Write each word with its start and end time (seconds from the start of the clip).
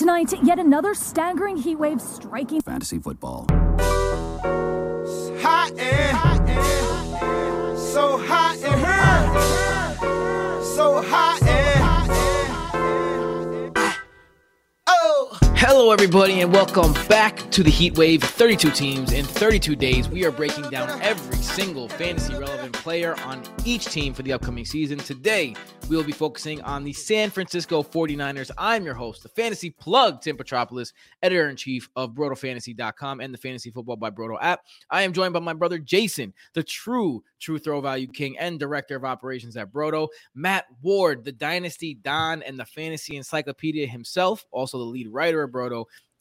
Tonight, 0.00 0.32
yet 0.42 0.58
another 0.58 0.94
staggering 0.94 1.58
heat 1.58 1.76
wave 1.76 2.00
striking 2.00 2.62
fantasy 2.62 2.98
football. 2.98 3.44
Hello, 15.72 15.92
everybody, 15.92 16.40
and 16.40 16.52
welcome 16.52 16.92
back 17.08 17.48
to 17.52 17.62
the 17.62 17.70
Heat 17.70 17.96
Wave. 17.96 18.24
32 18.24 18.72
teams 18.72 19.12
in 19.12 19.24
32 19.24 19.76
days. 19.76 20.08
We 20.08 20.24
are 20.24 20.32
breaking 20.32 20.68
down 20.68 21.00
every 21.00 21.36
single 21.36 21.88
fantasy 21.88 22.34
relevant 22.34 22.72
player 22.72 23.14
on 23.20 23.44
each 23.64 23.84
team 23.84 24.12
for 24.12 24.22
the 24.22 24.32
upcoming 24.32 24.64
season. 24.64 24.98
Today, 24.98 25.54
we 25.88 25.96
will 25.96 26.04
be 26.04 26.12
focusing 26.12 26.60
on 26.62 26.82
the 26.82 26.92
San 26.92 27.30
Francisco 27.30 27.82
49ers. 27.84 28.50
I'm 28.58 28.84
your 28.84 28.94
host, 28.94 29.22
the 29.22 29.28
fantasy 29.28 29.70
plug, 29.70 30.20
Tim 30.22 30.36
Petropoulos, 30.36 30.92
editor 31.22 31.48
in 31.48 31.56
chief 31.56 31.88
of 31.94 32.14
BrotoFantasy.com 32.14 33.20
and 33.20 33.32
the 33.32 33.38
Fantasy 33.38 33.70
Football 33.70 33.96
by 33.96 34.10
Broto 34.10 34.38
app. 34.40 34.62
I 34.90 35.02
am 35.02 35.12
joined 35.12 35.34
by 35.34 35.40
my 35.40 35.52
brother 35.52 35.78
Jason, 35.78 36.32
the 36.52 36.64
true, 36.64 37.22
true 37.38 37.58
throw 37.58 37.80
value 37.80 38.06
king 38.06 38.38
and 38.38 38.58
director 38.58 38.96
of 38.96 39.04
operations 39.04 39.56
at 39.56 39.72
Broto, 39.72 40.08
Matt 40.34 40.66
Ward, 40.82 41.24
the 41.24 41.32
Dynasty 41.32 41.94
Don 41.94 42.42
and 42.42 42.58
the 42.58 42.64
fantasy 42.64 43.16
encyclopedia 43.16 43.86
himself, 43.86 44.46
also 44.50 44.78
the 44.78 44.84
lead 44.84 45.08
writer 45.08 45.42
of 45.42 45.50
Broto, 45.50 45.59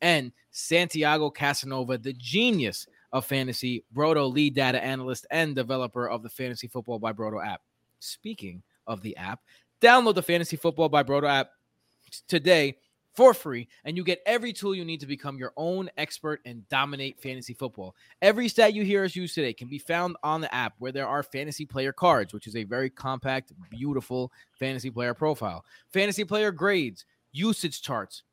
and 0.02 0.32
Santiago 0.52 1.30
Casanova, 1.30 1.98
the 1.98 2.14
genius 2.14 2.88
of 3.12 3.26
fantasy, 3.26 3.84
Broto 3.94 4.32
lead 4.32 4.56
data 4.56 4.84
analyst 4.84 5.26
and 5.32 5.56
developer 5.56 6.10
of 6.10 6.24
the 6.24 6.30
Fantasy 6.30 6.68
Football 6.68 7.00
by 7.00 7.14
Broto 7.14 7.46
app. 7.46 7.62
Speaking 8.00 8.62
of 8.88 9.02
the 9.02 9.16
app, 9.18 9.42
download 9.82 10.16
the 10.16 10.24
Fantasy 10.24 10.56
Football 10.56 10.90
by 10.90 11.04
Broto 11.04 11.30
app 11.30 11.50
today 12.28 12.78
for 13.14 13.34
free, 13.34 13.68
and 13.84 13.98
you 13.98 14.04
get 14.04 14.22
every 14.26 14.54
tool 14.54 14.76
you 14.76 14.86
need 14.86 15.00
to 15.00 15.08
become 15.08 15.38
your 15.38 15.52
own 15.58 15.90
expert 15.98 16.40
and 16.46 16.68
dominate 16.70 17.20
fantasy 17.20 17.54
football. 17.54 17.96
Every 18.22 18.48
stat 18.48 18.74
you 18.74 18.84
hear 18.84 19.04
us 19.04 19.16
use 19.16 19.34
today 19.34 19.52
can 19.52 19.68
be 19.68 19.80
found 19.80 20.16
on 20.24 20.42
the 20.42 20.54
app 20.54 20.76
where 20.80 20.92
there 20.92 21.08
are 21.08 21.24
fantasy 21.24 21.66
player 21.66 21.92
cards, 21.92 22.34
which 22.34 22.48
is 22.48 22.56
a 22.56 22.64
very 22.64 22.90
compact, 22.90 23.52
beautiful 23.70 24.32
fantasy 24.54 24.90
player 24.92 25.14
profile, 25.14 25.66
fantasy 25.92 26.24
player 26.24 26.52
grades, 26.52 27.06
usage 27.32 27.82
charts, 27.82 28.24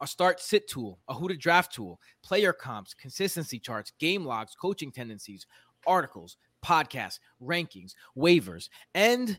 a 0.00 0.06
start 0.06 0.40
sit 0.40 0.68
tool, 0.68 0.98
a 1.08 1.14
who 1.14 1.28
to 1.28 1.36
draft 1.36 1.74
tool, 1.74 2.00
player 2.22 2.52
comps, 2.52 2.94
consistency 2.94 3.58
charts, 3.58 3.92
game 3.98 4.24
logs, 4.24 4.54
coaching 4.54 4.90
tendencies, 4.92 5.46
articles, 5.86 6.36
podcasts, 6.64 7.18
rankings, 7.42 7.92
waivers, 8.16 8.68
and 8.94 9.38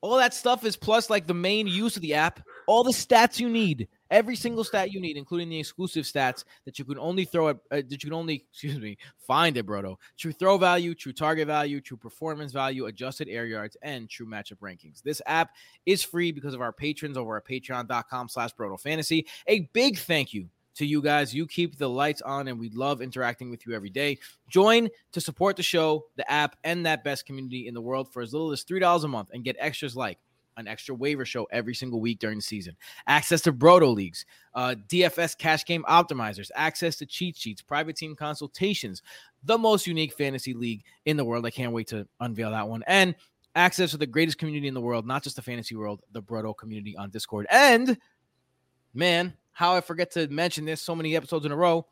all 0.00 0.16
that 0.16 0.34
stuff 0.34 0.64
is 0.64 0.76
plus 0.76 1.10
like 1.10 1.26
the 1.26 1.34
main 1.34 1.66
use 1.66 1.96
of 1.96 2.02
the 2.02 2.14
app, 2.14 2.40
all 2.66 2.84
the 2.84 2.92
stats 2.92 3.40
you 3.40 3.48
need, 3.48 3.88
every 4.10 4.36
single 4.36 4.64
stat 4.64 4.92
you 4.92 5.00
need, 5.00 5.16
including 5.16 5.48
the 5.48 5.58
exclusive 5.58 6.04
stats 6.04 6.44
that 6.64 6.78
you 6.78 6.84
can 6.84 6.98
only 6.98 7.24
throw 7.24 7.48
at 7.48 7.56
uh, 7.70 7.76
that 7.76 7.90
you 7.90 8.10
can 8.10 8.12
only 8.12 8.46
excuse 8.52 8.78
me 8.78 8.96
find 9.26 9.56
at 9.58 9.66
Broto. 9.66 9.96
True 10.16 10.32
throw 10.32 10.58
value, 10.58 10.94
true 10.94 11.12
target 11.12 11.46
value, 11.46 11.80
true 11.80 11.96
performance 11.96 12.52
value, 12.52 12.86
adjusted 12.86 13.28
air 13.28 13.46
yards, 13.46 13.76
and 13.82 14.08
true 14.08 14.26
matchup 14.26 14.58
rankings. 14.62 15.02
This 15.02 15.20
app 15.26 15.50
is 15.86 16.02
free 16.02 16.32
because 16.32 16.54
of 16.54 16.60
our 16.60 16.72
patrons 16.72 17.16
over 17.16 17.36
at 17.36 17.46
patreon.com/slash 17.46 18.54
Broto 18.54 18.78
Fantasy. 18.78 19.26
A 19.46 19.68
big 19.72 19.98
thank 19.98 20.32
you 20.32 20.48
to 20.78 20.86
you 20.86 21.02
guys. 21.02 21.34
You 21.34 21.46
keep 21.46 21.76
the 21.76 21.88
lights 21.88 22.22
on, 22.22 22.48
and 22.48 22.58
we 22.58 22.70
love 22.70 23.02
interacting 23.02 23.50
with 23.50 23.66
you 23.66 23.74
every 23.74 23.90
day. 23.90 24.18
Join 24.48 24.88
to 25.12 25.20
support 25.20 25.56
the 25.56 25.62
show, 25.62 26.06
the 26.16 26.30
app, 26.30 26.56
and 26.64 26.86
that 26.86 27.04
best 27.04 27.26
community 27.26 27.68
in 27.68 27.74
the 27.74 27.80
world 27.80 28.12
for 28.12 28.22
as 28.22 28.32
little 28.32 28.52
as 28.52 28.64
$3 28.64 29.04
a 29.04 29.08
month 29.08 29.30
and 29.32 29.44
get 29.44 29.56
extras 29.58 29.94
like 29.94 30.18
an 30.56 30.66
extra 30.66 30.94
waiver 30.94 31.24
show 31.24 31.46
every 31.52 31.74
single 31.74 32.00
week 32.00 32.18
during 32.18 32.38
the 32.38 32.42
season, 32.42 32.76
access 33.06 33.40
to 33.42 33.52
Broto 33.52 33.94
leagues, 33.94 34.26
uh, 34.54 34.74
DFS 34.88 35.38
cash 35.38 35.64
game 35.64 35.84
optimizers, 35.88 36.50
access 36.54 36.96
to 36.96 37.06
cheat 37.06 37.36
sheets, 37.36 37.62
private 37.62 37.96
team 37.96 38.16
consultations, 38.16 39.02
the 39.44 39.56
most 39.56 39.86
unique 39.86 40.12
fantasy 40.12 40.52
league 40.52 40.82
in 41.06 41.16
the 41.16 41.24
world. 41.24 41.46
I 41.46 41.50
can't 41.50 41.72
wait 41.72 41.86
to 41.88 42.06
unveil 42.20 42.50
that 42.50 42.68
one. 42.68 42.82
And 42.88 43.14
access 43.54 43.92
to 43.92 43.96
the 43.96 44.06
greatest 44.06 44.38
community 44.38 44.66
in 44.66 44.74
the 44.74 44.80
world, 44.80 45.06
not 45.06 45.22
just 45.22 45.36
the 45.36 45.42
fantasy 45.42 45.76
world, 45.76 46.02
the 46.12 46.22
Broto 46.22 46.56
community 46.56 46.96
on 46.96 47.10
Discord. 47.10 47.46
And 47.50 47.96
man, 48.94 49.34
how 49.58 49.74
I 49.74 49.80
forget 49.80 50.12
to 50.12 50.28
mention 50.28 50.64
this 50.64 50.80
so 50.80 50.94
many 50.94 51.16
episodes 51.16 51.44
in 51.44 51.50
a 51.50 51.56
row. 51.56 51.84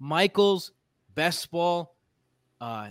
Michael's 0.00 0.72
best 1.14 1.48
ball 1.48 1.94
uh, 2.60 2.88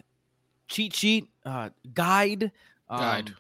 cheat 0.70 0.96
sheet 0.96 1.28
uh, 1.46 1.72
guide. 1.94 2.54
Um, 2.90 3.00
Guide. 3.00 3.34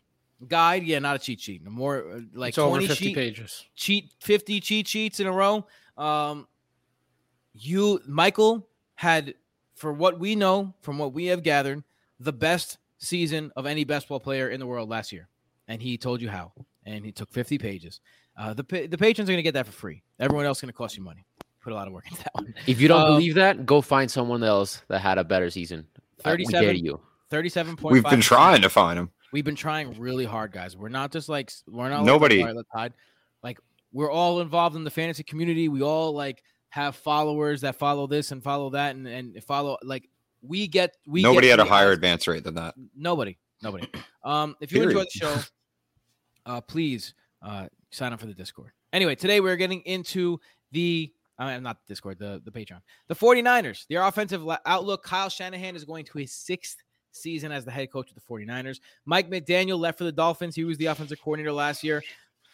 Guide, 0.45 0.83
yeah, 0.83 0.99
not 0.99 1.15
a 1.15 1.19
cheat 1.19 1.39
sheet. 1.39 1.65
More 1.65 2.11
uh, 2.11 2.19
like 2.33 2.49
It's 2.49 2.57
over 2.57 2.71
20 2.71 2.87
50 2.87 3.05
sheet, 3.05 3.15
pages. 3.15 3.63
cheat 3.75 4.11
50 4.19 4.59
cheat 4.59 4.89
sheets 4.89 5.21
in 5.21 5.27
a 5.27 5.31
row. 5.31 5.65
Um, 5.97 6.49
you, 7.53 8.01
Michael, 8.05 8.67
had, 8.95 9.35
for 9.75 9.93
what 9.93 10.19
we 10.19 10.35
know, 10.35 10.73
from 10.81 10.97
what 10.97 11.13
we 11.13 11.27
have 11.27 11.43
gathered, 11.43 11.81
the 12.19 12.33
best 12.33 12.77
season 12.97 13.53
of 13.55 13.65
any 13.65 13.85
best 13.85 14.09
ball 14.09 14.19
player 14.19 14.49
in 14.49 14.59
the 14.59 14.67
world 14.67 14.89
last 14.89 15.13
year, 15.13 15.29
and 15.69 15.81
he 15.81 15.97
told 15.97 16.21
you 16.21 16.27
how. 16.27 16.51
And 16.85 17.05
he 17.05 17.13
took 17.13 17.29
50 17.31 17.57
pages. 17.57 18.01
Uh, 18.37 18.53
the 18.53 18.63
the 18.89 18.97
patrons 18.97 19.29
are 19.29 19.33
going 19.33 19.37
to 19.37 19.43
get 19.43 19.53
that 19.55 19.65
for 19.65 19.71
free. 19.71 20.03
Everyone 20.19 20.45
else 20.45 20.59
is 20.59 20.61
going 20.61 20.71
to 20.71 20.77
cost 20.77 20.95
you 20.97 21.03
money. 21.03 21.25
Put 21.61 21.73
a 21.73 21.75
lot 21.75 21.87
of 21.87 21.93
work 21.93 22.05
into 22.09 22.23
that 22.23 22.33
one. 22.35 22.53
If 22.67 22.79
you 22.79 22.87
don't 22.87 23.01
Uh, 23.01 23.07
believe 23.07 23.33
that, 23.35 23.65
go 23.65 23.81
find 23.81 24.09
someone 24.09 24.43
else 24.43 24.81
that 24.89 24.99
had 24.99 25.17
a 25.17 25.23
better 25.23 25.49
season. 25.49 25.87
I- 26.23 26.35
we 26.35 26.45
dare 26.45 26.61
37 26.61 26.85
you. 26.85 26.99
37.5. 27.31 27.91
We've 27.91 28.03
been 28.03 28.21
trying 28.21 28.61
to 28.61 28.69
find 28.69 28.97
him. 28.99 29.09
We've 29.33 29.43
been 29.43 29.55
trying 29.55 29.99
really 29.99 30.23
hard, 30.25 30.51
guys. 30.53 30.77
We're 30.77 30.87
not 30.89 31.11
just 31.11 31.27
like 31.29 31.51
we're 31.67 31.89
not 31.89 31.97
like, 31.99 32.05
Nobody- 32.05 32.39
"All 32.41 32.45
right, 32.47 32.55
let's 32.55 32.69
hide." 32.73 32.93
Like 33.43 33.59
we're 33.91 34.11
all 34.11 34.39
involved 34.39 34.75
in 34.75 34.83
the 34.85 34.89
fantasy 34.91 35.23
community. 35.23 35.67
We 35.67 35.81
all 35.81 36.13
like 36.13 36.41
have 36.69 36.95
followers 36.95 37.61
that 37.61 37.75
follow 37.75 38.07
this 38.07 38.31
and 38.31 38.41
follow 38.43 38.69
that 38.71 38.95
and, 38.95 39.07
and 39.07 39.43
follow 39.43 39.77
like 39.83 40.09
we 40.41 40.67
get 40.67 40.95
we 41.07 41.21
Nobody 41.23 41.47
get 41.47 41.59
had 41.59 41.67
a 41.67 41.69
higher 41.69 41.87
eyes- 41.89 41.95
advance 41.95 42.27
rate 42.27 42.43
than 42.45 42.55
that. 42.55 42.75
Nobody, 42.95 43.37
nobody. 43.61 43.87
Um, 44.23 44.55
if 44.61 44.71
you 44.71 44.83
enjoy 44.83 45.01
the 45.03 45.09
show, 45.09 45.35
uh, 46.45 46.61
please 46.61 47.13
uh, 47.41 47.67
sign 47.91 48.13
up 48.13 48.19
for 48.19 48.25
the 48.25 48.33
Discord. 48.33 48.71
Anyway, 48.93 49.15
today 49.15 49.39
we're 49.39 49.55
getting 49.55 49.81
into 49.81 50.39
the 50.71 51.11
uh, 51.39 51.59
not 51.59 51.77
the 51.85 51.91
Discord, 51.93 52.17
the 52.19 52.41
the 52.43 52.51
Patreon. 52.51 52.81
The 53.07 53.15
49ers, 53.15 53.85
their 53.87 54.03
offensive 54.03 54.43
outlook. 54.65 55.03
Kyle 55.03 55.29
Shanahan 55.29 55.75
is 55.75 55.85
going 55.85 56.05
to 56.05 56.17
his 56.17 56.31
sixth 56.31 56.77
season 57.11 57.51
as 57.51 57.65
the 57.65 57.71
head 57.71 57.91
coach 57.91 58.09
of 58.09 58.15
the 58.15 58.21
49ers. 58.21 58.79
Mike 59.05 59.29
McDaniel 59.29 59.79
left 59.79 59.97
for 59.97 60.03
the 60.03 60.11
Dolphins. 60.11 60.55
He 60.55 60.63
was 60.63 60.77
the 60.77 60.87
offensive 60.87 61.21
coordinator 61.21 61.51
last 61.51 61.83
year. 61.83 62.03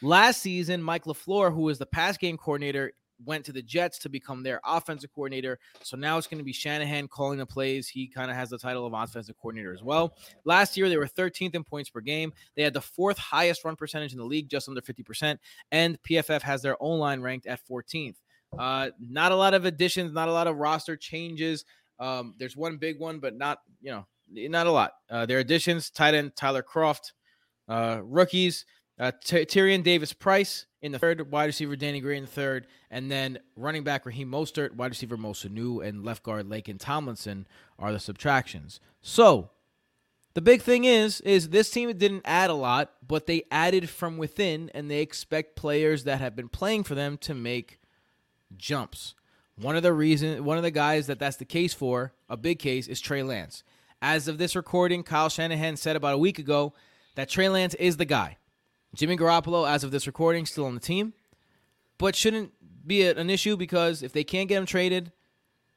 Last 0.01 0.41
season, 0.41 0.81
Mike 0.83 1.05
LaFleur, 1.05 1.53
who 1.53 1.61
was 1.61 1.77
the 1.77 1.85
pass 1.85 2.17
game 2.17 2.37
coordinator, 2.37 2.91
went 3.25 3.45
to 3.45 3.51
the 3.51 3.61
Jets 3.61 3.99
to 3.99 4.09
become 4.09 4.43
their 4.43 4.59
offensive 4.65 5.11
coordinator. 5.13 5.59
So 5.81 5.97
now 5.97 6.17
it's 6.17 6.27
going 6.27 6.39
to 6.39 6.43
be 6.43 6.53
Shanahan 6.53 7.07
calling 7.07 7.39
the 7.39 7.45
plays. 7.45 7.87
He 7.87 8.07
kind 8.07 8.29
of 8.29 8.37
has 8.37 8.49
the 8.49 8.57
title 8.57 8.85
of 8.85 8.93
offensive 8.93 9.37
coordinator 9.37 9.73
as 9.73 9.83
well. 9.83 10.15
Last 10.45 10.77
year, 10.77 10.89
they 10.89 10.97
were 10.97 11.07
13th 11.07 11.55
in 11.55 11.63
points 11.63 11.89
per 11.89 12.01
game. 12.01 12.33
They 12.55 12.63
had 12.63 12.73
the 12.73 12.81
fourth 12.81 13.17
highest 13.17 13.63
run 13.63 13.75
percentage 13.75 14.11
in 14.11 14.17
the 14.17 14.25
league, 14.25 14.49
just 14.49 14.67
under 14.67 14.81
50%. 14.81 15.37
And 15.71 16.01
PFF 16.03 16.41
has 16.41 16.61
their 16.61 16.81
own 16.81 16.99
line 16.99 17.21
ranked 17.21 17.47
at 17.47 17.61
14th. 17.67 18.15
Uh, 18.57 18.89
not 18.99 19.31
a 19.31 19.35
lot 19.35 19.53
of 19.53 19.65
additions, 19.65 20.13
not 20.13 20.29
a 20.29 20.33
lot 20.33 20.47
of 20.47 20.57
roster 20.57 20.95
changes. 20.95 21.65
Um, 21.99 22.35
there's 22.37 22.55
one 22.55 22.77
big 22.77 22.99
one, 22.99 23.19
but 23.19 23.35
not, 23.35 23.59
you 23.81 23.91
know, 23.91 24.05
not 24.29 24.67
a 24.67 24.71
lot. 24.71 24.93
Uh, 25.09 25.25
their 25.25 25.39
additions, 25.39 25.89
tight 25.89 26.13
end 26.13 26.35
Tyler 26.35 26.63
Kroft, 26.63 27.13
uh, 27.67 27.99
rookies, 28.03 28.65
uh, 28.99 29.11
Ty- 29.23 29.45
Tyrion 29.45 29.83
Davis 29.83 30.13
Price 30.13 30.67
in 30.83 30.91
the 30.91 30.99
third, 30.99 31.31
wide 31.31 31.45
receiver 31.45 31.77
Danny 31.77 32.01
Gray 32.01 32.17
in 32.17 32.25
the 32.25 32.29
third, 32.29 32.67
and 32.91 33.09
then 33.09 33.39
running 33.55 33.83
back 33.83 34.05
Raheem 34.05 34.29
Mostert, 34.29 34.75
wide 34.75 34.91
receiver 34.91 35.15
Mo 35.15 35.31
Sanu, 35.31 35.83
and 35.83 36.03
left 36.03 36.23
guard 36.23 36.49
Laken 36.49 36.77
Tomlinson 36.77 37.47
are 37.79 37.93
the 37.93 37.99
subtractions. 37.99 38.81
So 39.01 39.49
the 40.33 40.41
big 40.41 40.61
thing 40.61 40.83
is, 40.83 41.21
is 41.21 41.49
this 41.49 41.71
team 41.71 41.91
didn't 41.97 42.23
add 42.25 42.49
a 42.49 42.55
lot, 42.55 42.91
but 43.07 43.27
they 43.27 43.43
added 43.49 43.89
from 43.89 44.17
within, 44.17 44.69
and 44.73 44.91
they 44.91 44.99
expect 44.99 45.55
players 45.55 46.03
that 46.03 46.19
have 46.19 46.35
been 46.35 46.49
playing 46.49 46.83
for 46.83 46.95
them 46.95 47.17
to 47.19 47.33
make 47.33 47.79
jumps. 48.57 49.15
One 49.55 49.77
of 49.77 49.83
the 49.83 49.93
reason, 49.93 50.43
one 50.43 50.57
of 50.57 50.63
the 50.63 50.71
guys 50.71 51.07
that 51.07 51.17
that's 51.17 51.37
the 51.37 51.45
case 51.45 51.73
for, 51.73 52.11
a 52.27 52.35
big 52.35 52.59
case, 52.59 52.87
is 52.87 52.99
Trey 52.99 53.23
Lance. 53.23 53.63
As 54.01 54.27
of 54.27 54.37
this 54.37 54.53
recording, 54.53 55.03
Kyle 55.03 55.29
Shanahan 55.29 55.77
said 55.77 55.95
about 55.95 56.15
a 56.15 56.17
week 56.17 56.39
ago 56.39 56.73
that 57.15 57.29
Trey 57.29 57.47
Lance 57.47 57.73
is 57.75 57.95
the 57.95 58.03
guy. 58.03 58.37
Jimmy 58.95 59.17
Garoppolo, 59.17 59.67
as 59.69 59.83
of 59.83 59.91
this 59.91 60.05
recording, 60.07 60.45
still 60.45 60.65
on 60.65 60.75
the 60.75 60.79
team, 60.79 61.13
but 61.97 62.15
shouldn't 62.15 62.51
be 62.85 63.07
an 63.07 63.29
issue 63.29 63.57
because 63.57 64.03
if 64.03 64.13
they 64.13 64.23
can't 64.23 64.49
get 64.49 64.57
him 64.57 64.65
traded, 64.65 65.11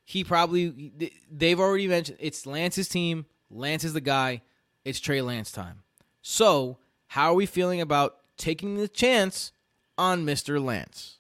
he 0.05 0.23
probably 0.23 0.93
they've 1.31 1.59
already 1.59 1.89
mentioned 1.89 2.19
it's 2.21 2.47
Lance's 2.47 2.89
team. 2.89 3.27
Lance 3.51 3.85
is 3.85 3.93
the 3.93 4.01
guy. 4.01 4.43
It's 4.85 5.01
Trey 5.01 5.21
Lance 5.21 5.51
time. 5.51 5.83
So, 6.23 6.79
how 7.09 7.31
are 7.31 7.35
we 7.35 7.47
feeling 7.47 7.81
about 7.81 8.19
taking 8.37 8.77
the 8.77 8.89
chance 8.89 9.53
on 9.97 10.25
Mr. 10.27 10.63
Lance? 10.63 11.19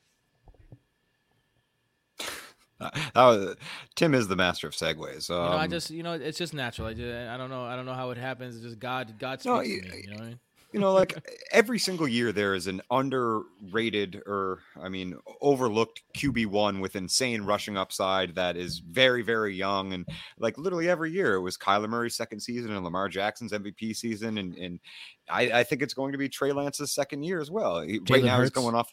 Was, 3.14 3.56
Tim 3.94 4.14
is 4.14 4.28
the 4.28 4.36
master 4.36 4.66
of 4.66 4.74
segues. 4.74 5.30
Um, 5.30 5.36
You 5.44 5.50
know, 5.50 5.56
I 5.56 5.66
just, 5.66 5.90
you 5.90 6.02
know, 6.02 6.12
it's 6.12 6.38
just 6.38 6.52
natural. 6.52 6.88
I, 6.88 6.94
just, 6.94 7.08
I 7.08 7.36
don't 7.36 7.48
know, 7.48 7.64
I 7.64 7.74
don't 7.74 7.86
know 7.86 7.94
how 7.94 8.10
it 8.10 8.18
happens. 8.18 8.56
It's 8.56 8.64
just 8.64 8.78
God, 8.78 9.14
God 9.18 9.40
speaks 9.40 9.46
No, 9.46 9.62
to 9.62 9.68
me. 9.68 10.02
You 10.04 10.10
know 10.10 10.16
what 10.16 10.22
I 10.22 10.28
mean? 10.28 10.38
You 10.76 10.82
know, 10.82 10.92
like 10.92 11.16
every 11.52 11.78
single 11.78 12.06
year 12.06 12.32
there 12.32 12.54
is 12.54 12.66
an 12.66 12.82
underrated 12.90 14.22
or 14.26 14.58
I 14.78 14.90
mean 14.90 15.16
overlooked 15.40 16.02
QB 16.14 16.48
one 16.48 16.80
with 16.80 16.96
insane 16.96 17.44
rushing 17.44 17.78
upside 17.78 18.34
that 18.34 18.58
is 18.58 18.80
very, 18.80 19.22
very 19.22 19.54
young. 19.54 19.94
And 19.94 20.06
like 20.38 20.58
literally 20.58 20.90
every 20.90 21.10
year 21.10 21.32
it 21.32 21.40
was 21.40 21.56
Kyler 21.56 21.88
Murray's 21.88 22.14
second 22.14 22.40
season 22.40 22.72
and 22.72 22.84
Lamar 22.84 23.08
Jackson's 23.08 23.52
MVP 23.52 23.96
season. 23.96 24.36
And 24.36 24.54
and 24.56 24.78
I, 25.30 25.60
I 25.60 25.62
think 25.62 25.80
it's 25.80 25.94
going 25.94 26.12
to 26.12 26.18
be 26.18 26.28
Trey 26.28 26.52
Lance's 26.52 26.92
second 26.92 27.22
year 27.22 27.40
as 27.40 27.50
well. 27.50 27.80
He- 27.80 27.98
right 28.00 28.22
Jalen 28.22 28.24
now 28.24 28.42
he's 28.42 28.50
going 28.50 28.74
off 28.74 28.92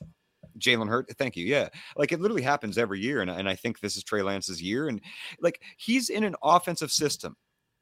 Jalen 0.58 0.88
Hurt. 0.88 1.10
Thank 1.18 1.36
you. 1.36 1.46
Yeah. 1.46 1.68
Like 1.98 2.14
it 2.14 2.22
literally 2.22 2.44
happens 2.44 2.78
every 2.78 3.02
year. 3.02 3.20
And, 3.20 3.30
and 3.30 3.50
I 3.50 3.56
think 3.56 3.82
this 3.82 3.98
is 3.98 4.06
Trey 4.06 4.22
Lance's 4.22 4.62
year. 4.62 4.88
And 4.88 5.02
like 5.42 5.62
he's 5.76 6.10
in 6.10 6.24
an 6.24 6.38
offensive 6.42 6.94
system 6.94 7.36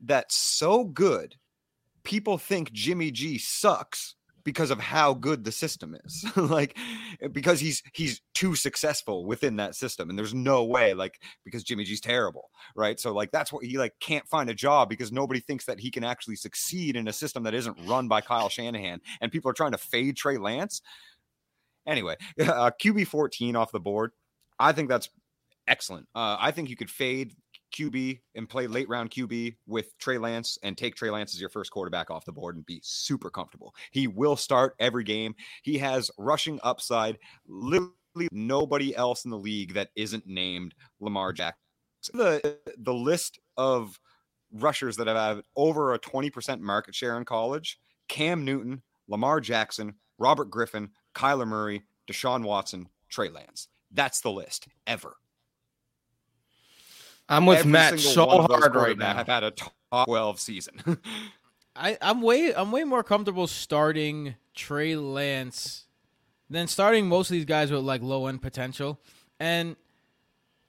that's 0.03 0.35
so 0.35 0.85
good, 0.85 1.35
people 2.03 2.37
think 2.37 2.71
Jimmy 2.71 3.11
G 3.11 3.37
sucks 3.37 4.15
because 4.43 4.71
of 4.71 4.79
how 4.79 5.13
good 5.13 5.43
the 5.43 5.51
system 5.51 5.95
is. 6.05 6.25
like 6.35 6.77
because 7.31 7.59
he's 7.59 7.83
he's 7.93 8.21
too 8.33 8.55
successful 8.55 9.25
within 9.25 9.55
that 9.57 9.75
system. 9.75 10.09
And 10.09 10.17
there's 10.17 10.33
no 10.33 10.63
way, 10.63 10.93
like, 10.93 11.19
because 11.45 11.63
Jimmy 11.63 11.83
G's 11.83 12.01
terrible, 12.01 12.49
right? 12.75 12.99
So 12.99 13.13
like 13.13 13.31
that's 13.31 13.51
what 13.51 13.65
he 13.65 13.77
like 13.77 13.93
can't 13.99 14.27
find 14.27 14.49
a 14.49 14.53
job 14.53 14.89
because 14.89 15.11
nobody 15.11 15.39
thinks 15.39 15.65
that 15.65 15.79
he 15.79 15.91
can 15.91 16.03
actually 16.03 16.35
succeed 16.35 16.95
in 16.95 17.07
a 17.07 17.13
system 17.13 17.43
that 17.43 17.53
isn't 17.53 17.77
run 17.87 18.07
by 18.07 18.21
Kyle 18.21 18.49
Shanahan. 18.49 18.99
And 19.21 19.31
people 19.31 19.49
are 19.51 19.55
trying 19.55 19.71
to 19.71 19.77
fade 19.77 20.17
Trey 20.17 20.37
Lance. 20.37 20.81
Anyway, 21.87 22.15
uh, 22.39 22.71
QB 22.81 23.07
14 23.07 23.55
off 23.55 23.71
the 23.71 23.79
board. 23.79 24.11
I 24.59 24.71
think 24.73 24.89
that's 24.89 25.09
excellent. 25.67 26.07
Uh, 26.13 26.37
I 26.39 26.51
think 26.51 26.69
you 26.69 26.75
could 26.75 26.89
fade 26.89 27.33
QB 27.71 28.19
and 28.35 28.49
play 28.49 28.67
late 28.67 28.89
round 28.89 29.11
QB 29.11 29.55
with 29.67 29.97
Trey 29.97 30.17
Lance 30.17 30.57
and 30.63 30.77
take 30.77 30.95
Trey 30.95 31.09
Lance 31.09 31.33
as 31.33 31.41
your 31.41 31.49
first 31.49 31.71
quarterback 31.71 32.11
off 32.11 32.25
the 32.25 32.31
board 32.31 32.55
and 32.55 32.65
be 32.65 32.79
super 32.83 33.29
comfortable. 33.29 33.75
He 33.91 34.07
will 34.07 34.35
start 34.35 34.75
every 34.79 35.03
game. 35.03 35.35
He 35.63 35.77
has 35.79 36.11
rushing 36.17 36.59
upside. 36.63 37.17
Literally 37.47 37.91
nobody 38.31 38.95
else 38.95 39.25
in 39.25 39.31
the 39.31 39.37
league 39.37 39.73
that 39.73 39.89
isn't 39.95 40.27
named 40.27 40.73
Lamar 40.99 41.33
Jackson. 41.33 41.57
The 42.13 42.57
the 42.77 42.93
list 42.93 43.39
of 43.57 43.99
rushers 44.51 44.97
that 44.97 45.07
have 45.07 45.17
had 45.37 45.43
over 45.55 45.93
a 45.93 45.99
20% 45.99 46.59
market 46.59 46.95
share 46.95 47.17
in 47.17 47.25
college, 47.25 47.79
Cam 48.07 48.43
Newton, 48.43 48.81
Lamar 49.07 49.39
Jackson, 49.39 49.95
Robert 50.17 50.49
Griffin, 50.49 50.89
Kyler 51.15 51.47
Murray, 51.47 51.83
Deshaun 52.07 52.43
Watson, 52.43 52.89
Trey 53.09 53.29
Lance. 53.29 53.67
That's 53.91 54.21
the 54.21 54.31
list 54.31 54.67
ever. 54.87 55.15
I'm 57.29 57.45
with 57.45 57.59
Every 57.59 57.71
Matt 57.71 57.99
single 57.99 58.13
so 58.13 58.25
one 58.25 58.39
of 58.41 58.47
those 58.49 58.59
hard 58.59 58.75
right 58.75 58.97
now. 58.97 59.17
I've 59.17 59.27
had 59.27 59.43
a 59.43 59.51
top 59.51 60.05
12 60.05 60.39
season. 60.39 60.73
I, 61.75 61.97
I'm 62.01 62.21
way 62.21 62.53
I'm 62.53 62.71
way 62.71 62.83
more 62.83 63.03
comfortable 63.03 63.47
starting 63.47 64.35
Trey 64.53 64.95
Lance 64.95 65.85
than 66.49 66.67
starting 66.67 67.07
most 67.07 67.29
of 67.29 67.33
these 67.33 67.45
guys 67.45 67.71
with 67.71 67.81
like 67.81 68.01
low 68.01 68.27
end 68.27 68.41
potential. 68.41 68.99
And 69.39 69.77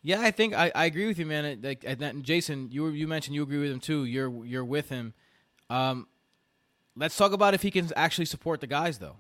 yeah, 0.02 0.20
I 0.20 0.30
think 0.30 0.54
I, 0.54 0.70
I 0.74 0.86
agree 0.86 1.06
with 1.06 1.18
you, 1.18 1.26
man. 1.26 1.60
Like 1.62 1.84
and 1.86 2.22
Jason, 2.24 2.68
you 2.70 2.88
you 2.88 3.08
mentioned 3.08 3.34
you 3.34 3.42
agree 3.42 3.58
with 3.58 3.70
him 3.70 3.80
too. 3.80 4.04
You're 4.04 4.44
you're 4.44 4.64
with 4.64 4.88
him. 4.88 5.14
Um, 5.70 6.06
let's 6.96 7.16
talk 7.16 7.32
about 7.32 7.54
if 7.54 7.62
he 7.62 7.70
can 7.70 7.90
actually 7.96 8.26
support 8.26 8.60
the 8.60 8.66
guys 8.66 8.98
though, 8.98 9.16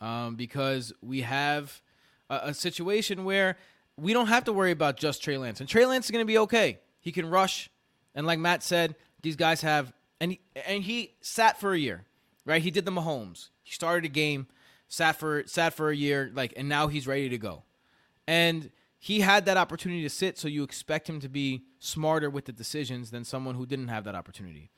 um, 0.00 0.34
because 0.36 0.92
we 1.02 1.22
have 1.22 1.82
a, 2.30 2.40
a 2.44 2.54
situation 2.54 3.24
where 3.24 3.56
we 3.98 4.12
don't 4.12 4.28
have 4.28 4.44
to 4.44 4.52
worry 4.52 4.70
about 4.70 4.96
just 4.96 5.22
Trey 5.22 5.38
Lance, 5.38 5.60
and 5.60 5.68
Trey 5.68 5.86
Lance 5.86 6.06
is 6.06 6.10
going 6.10 6.22
to 6.22 6.26
be 6.26 6.38
okay. 6.38 6.78
He 7.00 7.12
can 7.12 7.28
rush, 7.28 7.70
and 8.14 8.26
like 8.26 8.38
Matt 8.38 8.62
said, 8.62 8.94
these 9.22 9.36
guys 9.36 9.62
have 9.62 9.92
and 10.20 10.32
he, 10.32 10.40
and 10.66 10.82
he 10.82 11.14
sat 11.20 11.60
for 11.60 11.72
a 11.72 11.78
year, 11.78 12.04
right? 12.44 12.62
He 12.62 12.70
did 12.70 12.84
the 12.84 12.92
Mahomes. 12.92 13.50
He 13.62 13.72
started 13.72 14.04
a 14.04 14.08
game, 14.08 14.46
sat 14.88 15.16
for 15.16 15.44
sat 15.46 15.74
for 15.74 15.90
a 15.90 15.96
year, 15.96 16.30
like, 16.34 16.54
and 16.56 16.68
now 16.68 16.86
he's 16.88 17.06
ready 17.06 17.28
to 17.28 17.38
go, 17.38 17.64
and 18.26 18.70
he 18.98 19.20
had 19.20 19.44
that 19.46 19.56
opportunity 19.56 20.02
to 20.02 20.10
sit. 20.10 20.38
So 20.38 20.48
you 20.48 20.62
expect 20.62 21.08
him 21.08 21.20
to 21.20 21.28
be 21.28 21.64
smarter 21.78 22.30
with 22.30 22.46
the 22.46 22.52
decisions 22.52 23.10
than 23.10 23.24
someone 23.24 23.54
who 23.54 23.66
didn't 23.66 23.88
have 23.88 24.04
that 24.04 24.14
opportunity. 24.14 24.70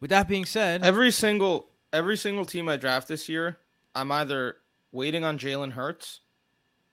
With 0.00 0.10
that 0.10 0.28
being 0.28 0.46
said, 0.46 0.84
Every 0.84 1.10
single 1.10 1.68
every 1.92 2.16
single 2.16 2.44
team 2.44 2.68
I 2.68 2.76
draft 2.76 3.08
this 3.08 3.28
year, 3.28 3.58
I'm 3.94 4.10
either 4.12 4.56
waiting 4.92 5.24
on 5.24 5.38
Jalen 5.38 5.72
Hurts, 5.72 6.20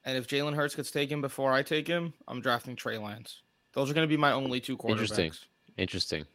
and 0.08 0.18
if 0.18 0.26
Jalen 0.28 0.56
Hurts 0.56 0.74
gets 0.74 0.90
taken 0.90 1.22
before 1.22 1.52
I 1.54 1.62
take 1.62 1.88
him, 1.88 2.14
I'm 2.28 2.40
drafting 2.42 2.76
Trey 2.76 2.98
Lance. 2.98 3.42
Those 3.74 3.92
are 3.92 3.94
going 3.94 4.08
to 4.08 4.12
be 4.12 4.18
my 4.18 4.32
only 4.32 4.60
two 4.60 4.76
quarterbacks. 4.78 4.92
Interesting. 4.92 5.32
Interesting. 5.78 6.26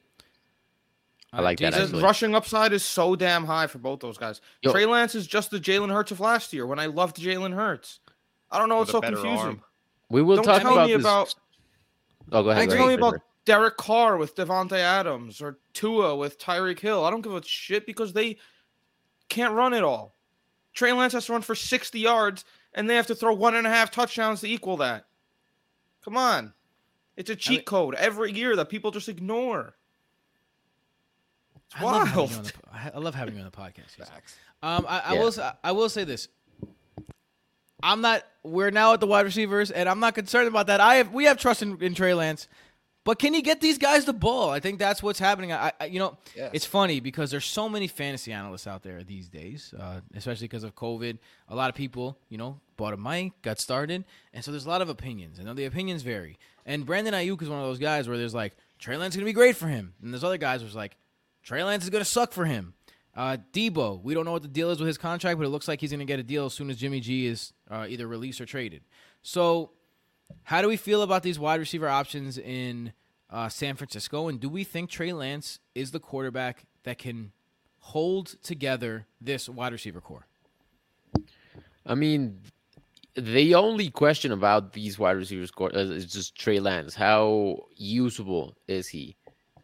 I 1.32 1.38
Uh, 1.38 1.42
like 1.42 1.58
that, 1.60 1.72
Jason, 1.72 1.86
actually. 1.86 2.02
rushing 2.02 2.34
upside 2.34 2.72
is 2.74 2.84
so 2.84 3.16
damn 3.16 3.44
high 3.46 3.66
for 3.66 3.78
both 3.78 4.00
those 4.00 4.18
guys. 4.18 4.40
Yo. 4.60 4.70
Trey 4.70 4.84
Lance 4.86 5.14
is 5.14 5.26
just 5.26 5.50
the 5.50 5.58
Jalen 5.58 5.90
Hurts 5.90 6.10
of 6.12 6.20
last 6.20 6.52
year 6.52 6.66
when 6.66 6.78
I 6.78 6.86
loved 6.86 7.16
Jalen 7.16 7.54
Hurts. 7.54 8.00
I 8.50 8.58
don't 8.58 8.68
know 8.68 8.76
what's 8.76 8.92
so 8.92 9.00
confusing. 9.00 9.30
arm. 9.38 9.62
We 10.10 10.20
will 10.22 10.36
Don't 10.36 10.44
talk 10.44 10.60
tell 10.62 10.72
about 10.74 10.86
me 10.88 10.92
this. 10.94 11.02
about 11.02 11.34
Oh, 12.30 12.42
go 12.42 12.50
ahead. 12.50 12.68
Don't 12.68 12.76
go 12.76 12.76
tell 12.76 12.86
me 12.88 12.94
about 12.94 13.10
Fraser. 13.12 13.24
Derek 13.46 13.76
Carr 13.78 14.18
with 14.18 14.36
Davante 14.36 14.72
Adams 14.78 15.40
or 15.40 15.58
Tua 15.72 16.14
with 16.14 16.38
Tyreek 16.38 16.78
Hill. 16.78 17.04
I 17.04 17.10
don't 17.10 17.22
give 17.22 17.34
a 17.34 17.42
shit 17.42 17.86
because 17.86 18.12
they 18.12 18.36
can't 19.30 19.54
run 19.54 19.72
it 19.72 19.82
all. 19.82 20.14
Trey 20.74 20.92
Lance 20.92 21.14
has 21.14 21.26
to 21.26 21.32
run 21.32 21.40
for 21.42 21.54
60 21.54 21.98
yards 21.98 22.44
and 22.74 22.88
they 22.88 22.96
have 22.96 23.06
to 23.08 23.14
throw 23.14 23.32
one 23.34 23.54
and 23.54 23.66
a 23.66 23.70
half 23.70 23.90
touchdowns 23.90 24.40
to 24.40 24.48
equal 24.48 24.76
that. 24.78 25.06
Come 26.04 26.16
on. 26.16 26.52
It's 27.16 27.30
a 27.30 27.36
cheat 27.36 27.58
mean- 27.58 27.64
code 27.64 27.94
every 27.96 28.32
year 28.32 28.56
that 28.56 28.68
people 28.68 28.90
just 28.90 29.08
ignore. 29.08 29.74
It's 31.66 31.76
I 31.80 31.84
love, 31.84 32.08
having 32.08 32.30
you 32.30 32.36
on 32.36 32.42
the, 32.44 32.52
I 32.72 32.90
I 32.94 32.98
love 32.98 33.14
having 33.14 33.34
you 33.34 33.40
on 33.40 33.46
the 33.46 33.56
podcast. 33.56 33.90
Facts. 34.06 34.36
Um, 34.62 34.86
I, 34.88 34.98
I 35.00 35.14
Yeah. 35.14 35.20
will. 35.20 35.28
s- 35.28 35.54
I 35.64 35.72
will 35.72 35.88
say 35.88 36.04
this. 36.04 36.28
I'm 37.82 38.00
not. 38.00 38.24
We're 38.42 38.70
now 38.70 38.92
at 38.94 39.00
the 39.00 39.06
wide 39.06 39.24
receivers, 39.24 39.70
and 39.70 39.88
I'm 39.88 40.00
not 40.00 40.14
concerned 40.14 40.48
about 40.48 40.66
that. 40.68 40.80
I 40.80 40.96
have. 40.96 41.12
We 41.12 41.24
have 41.24 41.38
trust 41.38 41.62
in, 41.62 41.80
in 41.82 41.94
Trey 41.94 42.14
Lance, 42.14 42.46
but 43.04 43.18
can 43.18 43.34
he 43.34 43.42
get 43.42 43.60
these 43.60 43.78
guys 43.78 44.04
the 44.04 44.12
ball? 44.12 44.50
I 44.50 44.60
think 44.60 44.78
that's 44.78 45.02
what's 45.02 45.18
happening. 45.18 45.52
I, 45.52 45.72
I 45.80 45.86
you 45.86 45.98
know, 45.98 46.16
Yes. 46.36 46.50
it's 46.52 46.66
funny 46.66 47.00
because 47.00 47.30
there's 47.30 47.44
so 47.44 47.68
many 47.68 47.88
fantasy 47.88 48.32
analysts 48.32 48.66
out 48.66 48.82
there 48.82 49.02
these 49.02 49.28
days, 49.28 49.74
uh, 49.78 50.00
especially 50.14 50.46
because 50.48 50.64
of 50.64 50.74
COVID. 50.74 51.18
A 51.48 51.54
lot 51.56 51.68
of 51.68 51.74
people, 51.74 52.16
you 52.28 52.38
know, 52.38 52.60
bought 52.76 52.92
a 52.94 52.96
mic, 52.96 53.32
got 53.42 53.58
started, 53.58 54.04
and 54.32 54.44
so 54.44 54.50
there's 54.50 54.66
a 54.66 54.68
lot 54.68 54.82
of 54.82 54.88
opinions, 54.88 55.38
and 55.38 55.56
the 55.58 55.64
opinions 55.64 56.02
vary. 56.02 56.38
And 56.64 56.86
Brandon 56.86 57.12
Aiyuk 57.14 57.42
is 57.42 57.48
one 57.48 57.58
of 57.58 57.64
those 57.66 57.78
guys 57.78 58.08
where 58.08 58.16
there's 58.16 58.34
like 58.34 58.54
Trey 58.78 58.96
Lance 58.96 59.14
is 59.14 59.16
gonna 59.18 59.26
be 59.26 59.32
great 59.32 59.56
for 59.56 59.66
him, 59.68 59.94
and 60.02 60.12
there's 60.12 60.24
other 60.24 60.38
guys 60.38 60.62
who's 60.62 60.74
like 60.76 60.96
Trey 61.42 61.64
Lance 61.64 61.84
is 61.84 61.90
gonna 61.90 62.04
suck 62.04 62.32
for 62.32 62.44
him. 62.44 62.74
Uh, 63.14 63.36
Debo, 63.52 64.02
we 64.02 64.14
don't 64.14 64.24
know 64.24 64.32
what 64.32 64.42
the 64.42 64.48
deal 64.48 64.70
is 64.70 64.78
with 64.78 64.86
his 64.86 64.96
contract, 64.96 65.38
but 65.38 65.44
it 65.44 65.50
looks 65.50 65.68
like 65.68 65.80
he's 65.80 65.90
gonna 65.90 66.04
get 66.04 66.18
a 66.20 66.22
deal 66.22 66.46
as 66.46 66.54
soon 66.54 66.70
as 66.70 66.76
Jimmy 66.76 67.00
G 67.00 67.26
is 67.26 67.52
uh, 67.70 67.84
either 67.88 68.06
released 68.06 68.40
or 68.40 68.46
traded. 68.46 68.82
So, 69.22 69.70
how 70.44 70.62
do 70.62 70.68
we 70.68 70.76
feel 70.78 71.02
about 71.02 71.22
these 71.22 71.38
wide 71.38 71.60
receiver 71.60 71.88
options 71.88 72.38
in 72.38 72.92
uh, 73.32 73.48
San 73.48 73.74
Francisco? 73.74 74.28
And 74.28 74.38
do 74.38 74.48
we 74.48 74.62
think 74.62 74.90
Trey 74.90 75.12
Lance 75.12 75.58
is 75.74 75.90
the 75.90 75.98
quarterback 75.98 76.66
that 76.84 76.98
can 76.98 77.32
hold 77.78 78.36
together 78.42 79.06
this 79.20 79.48
wide 79.48 79.72
receiver 79.72 80.00
core? 80.00 80.26
I 81.84 81.96
mean, 81.96 82.38
the 83.14 83.54
only 83.54 83.90
question 83.90 84.30
about 84.32 84.72
these 84.72 84.98
wide 84.98 85.16
receivers 85.16 85.50
core 85.50 85.70
is 85.72 85.90
is 85.90 86.06
just 86.06 86.36
Trey 86.36 86.60
Lance. 86.60 86.94
How 86.94 87.58
usable 87.74 88.56
is 88.68 88.86
he 88.86 89.16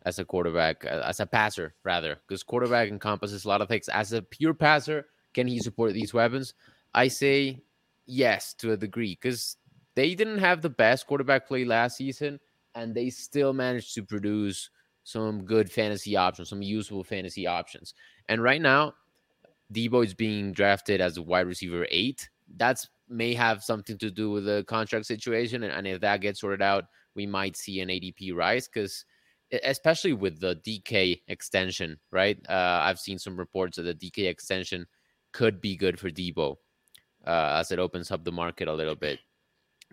as 0.03 0.19
a 0.19 0.25
quarterback, 0.25 0.85
uh, 0.85 1.03
as 1.05 1.21
a 1.21 1.27
passer, 1.27 1.75
rather? 1.85 2.19
Because 2.27 2.43
quarterback 2.43 2.89
encompasses 2.89 3.45
a 3.45 3.49
lot 3.49 3.61
of 3.61 3.69
things. 3.69 3.89
As 3.89 4.13
a 4.13 4.23
pure 4.23 4.55
passer, 4.55 5.07
can 5.35 5.47
he 5.47 5.61
support 5.61 5.93
these 5.93 6.13
weapons? 6.13 6.55
I 6.95 7.09
say 7.09 7.63
yes 8.07 8.55
to 8.55 8.73
a 8.73 8.77
degree 8.77 9.17
because 9.21 9.57
they 9.95 10.15
didn't 10.15 10.39
have 10.39 10.63
the 10.63 10.71
best 10.71 11.07
quarterback 11.07 11.47
play 11.47 11.65
last 11.65 11.97
season, 11.97 12.41
and 12.79 12.95
they 12.95 13.11
still 13.11 13.53
managed 13.53 13.95
to 13.95 14.03
produce 14.03 14.71
some 15.05 15.45
good 15.45 15.71
fantasy 15.71 16.17
options, 16.17 16.49
some 16.51 16.63
useful 16.63 17.03
fantasy 17.03 17.47
options. 17.47 17.95
And 18.29 18.43
right 18.43 18.61
now, 18.61 18.95
Debo 19.73 20.05
is 20.05 20.15
being 20.15 20.53
drafted 20.53 21.01
as 21.01 21.17
a 21.17 21.23
wide 21.23 21.47
receiver 21.47 21.87
eight. 21.91 22.29
That's 22.57 22.89
may 23.09 23.35
have 23.35 23.65
something 23.65 23.97
to 23.99 24.11
do 24.11 24.31
with 24.31 24.45
the 24.45 24.65
contract 24.69 25.07
situation, 25.07 25.63
and, 25.63 25.73
and 25.73 25.87
if 25.87 26.01
that 26.01 26.21
gets 26.21 26.41
sorted 26.41 26.63
out, 26.63 26.85
we 27.15 27.27
might 27.27 27.57
see 27.57 27.81
an 27.81 27.89
ADP 27.89 28.35
rise 28.35 28.69
because, 28.69 29.05
especially 29.65 30.13
with 30.13 30.41
the 30.41 30.57
DK 30.57 31.23
extension, 31.29 31.99
right? 32.13 32.39
Uh, 32.49 32.81
I've 32.83 32.99
seen 32.99 33.19
some 33.19 33.37
reports 33.37 33.77
that 33.77 33.83
the 33.83 33.95
DK 33.95 34.29
extension 34.29 34.87
could 35.33 35.61
be 35.61 35.75
good 35.75 35.99
for 35.99 36.11
Debo 36.11 36.57
uh, 37.27 37.57
as 37.59 37.73
it 37.73 37.79
opens 37.79 38.11
up 38.11 38.25
the 38.25 38.33
market 38.33 38.69
a 38.69 38.75
little 38.75 38.95
bit. 38.95 39.19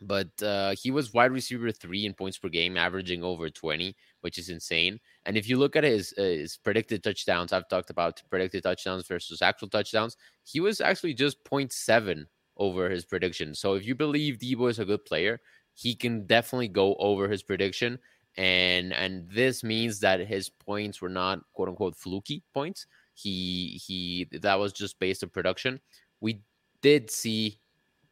But 0.02 0.30
uh, 0.44 0.76
he 0.82 0.92
was 0.92 1.14
wide 1.14 1.32
receiver 1.32 1.72
three 1.72 2.06
in 2.06 2.14
points 2.14 2.38
per 2.38 2.50
game, 2.50 2.76
averaging 2.78 3.24
over 3.24 3.50
20, 3.50 3.96
which 4.22 4.38
is 4.38 4.50
insane. 4.50 5.00
And 5.26 5.38
if 5.38 5.48
you 5.48 5.58
look 5.58 5.76
at 5.76 5.84
his, 5.86 6.14
uh, 6.18 6.22
his 6.24 6.58
predicted 6.58 7.04
touchdowns, 7.04 7.54
I've 7.54 7.70
talked 7.70 7.90
about 7.90 8.22
predicted 8.30 8.64
touchdowns 8.64 9.08
versus 9.08 9.42
actual 9.42 9.70
touchdowns. 9.70 10.18
He 10.44 10.60
was 10.60 10.82
actually 10.82 11.14
just 11.14 11.44
0.7 11.46 12.26
over 12.58 12.90
his 12.90 13.06
prediction. 13.06 13.56
So 13.56 13.76
if 13.76 13.86
you 13.86 13.96
believe 13.96 14.38
Debo 14.38 14.70
is 14.70 14.80
a 14.80 14.86
good 14.86 15.06
player, 15.06 15.40
he 15.74 15.96
can 15.96 16.26
definitely 16.26 16.70
go 16.70 16.96
over 16.96 17.28
his 17.30 17.44
prediction. 17.44 18.00
And 18.38 18.92
and 18.94 19.30
this 19.30 19.64
means 19.64 20.00
that 20.02 20.20
his 20.20 20.50
points 20.50 21.02
were 21.02 21.10
not 21.10 21.40
quote 21.54 21.70
unquote 21.70 21.96
fluky 21.96 22.44
points. 22.54 22.86
he 23.14 23.80
he 23.86 24.28
that 24.40 24.60
was 24.60 24.74
just 24.74 25.00
based 25.00 25.24
on 25.24 25.30
production. 25.30 25.80
We 26.20 26.42
did 26.82 27.10
see 27.10 27.60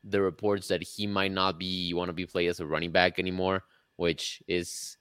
the 0.04 0.22
reports 0.22 0.68
that 0.68 0.84
he 0.84 1.08
might 1.08 1.32
not 1.32 1.58
be 1.58 1.94
want 1.94 2.10
to 2.10 2.14
be 2.14 2.26
played 2.26 2.50
as 2.50 2.60
a 2.60 2.66
running 2.66 2.92
back 2.92 3.20
anymore, 3.20 3.64
which 3.98 4.42
is 4.48 4.98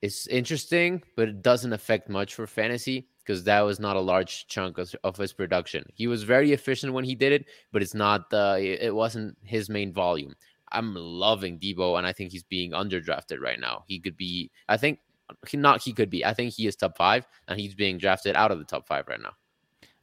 is 0.00 0.26
interesting, 0.28 1.02
but 1.16 1.28
it 1.28 1.42
doesn't 1.42 1.72
affect 1.72 2.08
much 2.08 2.34
for 2.34 2.46
fantasy 2.46 3.08
because 3.18 3.44
that 3.44 3.60
was 3.60 3.80
not 3.80 3.96
a 3.96 4.00
large 4.00 4.46
chunk 4.46 4.78
of, 4.78 4.94
of 5.04 5.16
his 5.16 5.32
production. 5.32 5.84
He 5.94 6.06
was 6.06 6.22
very 6.22 6.52
efficient 6.52 6.92
when 6.92 7.04
he 7.04 7.14
did 7.14 7.32
it, 7.32 7.46
but 7.72 7.82
it's 7.82 7.94
not 7.94 8.32
it 8.32 8.82
it 8.82 8.94
wasn't 8.94 9.36
his 9.42 9.68
main 9.68 9.92
volume. 9.92 10.34
I'm 10.72 10.94
loving 10.94 11.58
Debo, 11.58 11.98
and 11.98 12.06
I 12.06 12.12
think 12.12 12.30
he's 12.30 12.42
being 12.42 12.72
underdrafted 12.72 13.40
right 13.40 13.58
now. 13.58 13.84
He 13.86 13.98
could 13.98 14.16
be, 14.16 14.50
I 14.68 14.76
think, 14.76 15.00
he, 15.46 15.56
not 15.56 15.82
he 15.82 15.92
could 15.92 16.10
be. 16.10 16.24
I 16.24 16.34
think 16.34 16.52
he 16.52 16.66
is 16.66 16.76
top 16.76 16.96
five, 16.96 17.26
and 17.48 17.58
he's 17.58 17.74
being 17.74 17.98
drafted 17.98 18.36
out 18.36 18.50
of 18.50 18.58
the 18.58 18.64
top 18.64 18.86
five 18.86 19.08
right 19.08 19.20
now. 19.20 19.32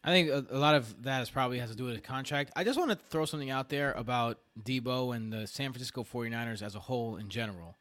I 0.06 0.10
think 0.10 0.30
a, 0.30 0.46
a 0.52 0.60
lot 0.60 0.76
of 0.76 1.04
that 1.04 1.24
is 1.24 1.32
probably 1.32 1.58
has 1.58 1.72
to 1.72 1.76
do 1.76 1.86
with 1.86 1.96
the 1.96 2.02
contract. 2.02 2.52
I 2.56 2.64
just 2.64 2.78
want 2.78 2.92
to 2.92 3.00
throw 3.10 3.26
something 3.26 3.50
out 3.50 3.70
there 3.70 3.92
about 3.94 4.38
Debo 4.64 5.16
and 5.16 5.34
the 5.34 5.48
San 5.48 5.72
Francisco 5.72 6.04
49ers 6.04 6.62
as 6.62 6.76
a 6.76 6.80
whole 6.80 7.16
in 7.16 7.28
general. 7.28 7.76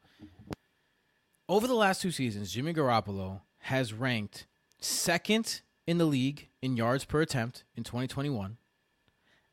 Over 1.47 1.67
the 1.67 1.75
last 1.75 2.01
two 2.01 2.09
seasons, 2.09 2.51
Jimmy 2.51 2.73
Garoppolo 2.73 3.41
has 3.59 3.93
ranked 3.93 4.47
second 4.79 5.61
in 5.85 5.99
the 5.99 6.05
league 6.05 6.47
in 6.63 6.75
yards 6.75 7.05
per 7.05 7.21
attempt 7.21 7.63
in 7.75 7.83
2021. 7.83 8.57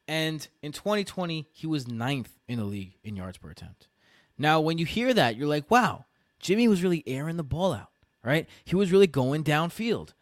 And 0.09 0.49
in 0.63 0.73
2020, 0.73 1.49
he 1.53 1.67
was 1.67 1.87
ninth 1.87 2.39
in 2.49 2.59
the 2.59 2.65
league 2.65 2.95
in 3.05 3.17
yards 3.17 3.37
per 3.37 3.51
attempt. 3.51 3.89
Now, 4.39 4.61
when 4.61 4.79
you 4.79 4.87
hear 4.87 5.13
that, 5.13 5.37
you're 5.37 5.47
like, 5.47 5.71
wow, 5.71 6.07
Jimmy 6.41 6.69
was 6.69 6.83
really 6.83 7.05
airing 7.07 7.37
the 7.37 7.45
ball 7.45 7.75
out, 7.75 7.91
right? 8.25 8.49
He 8.65 8.75
was 8.75 8.91
really 8.91 9.07
going 9.07 9.45
downfield. 9.45 10.15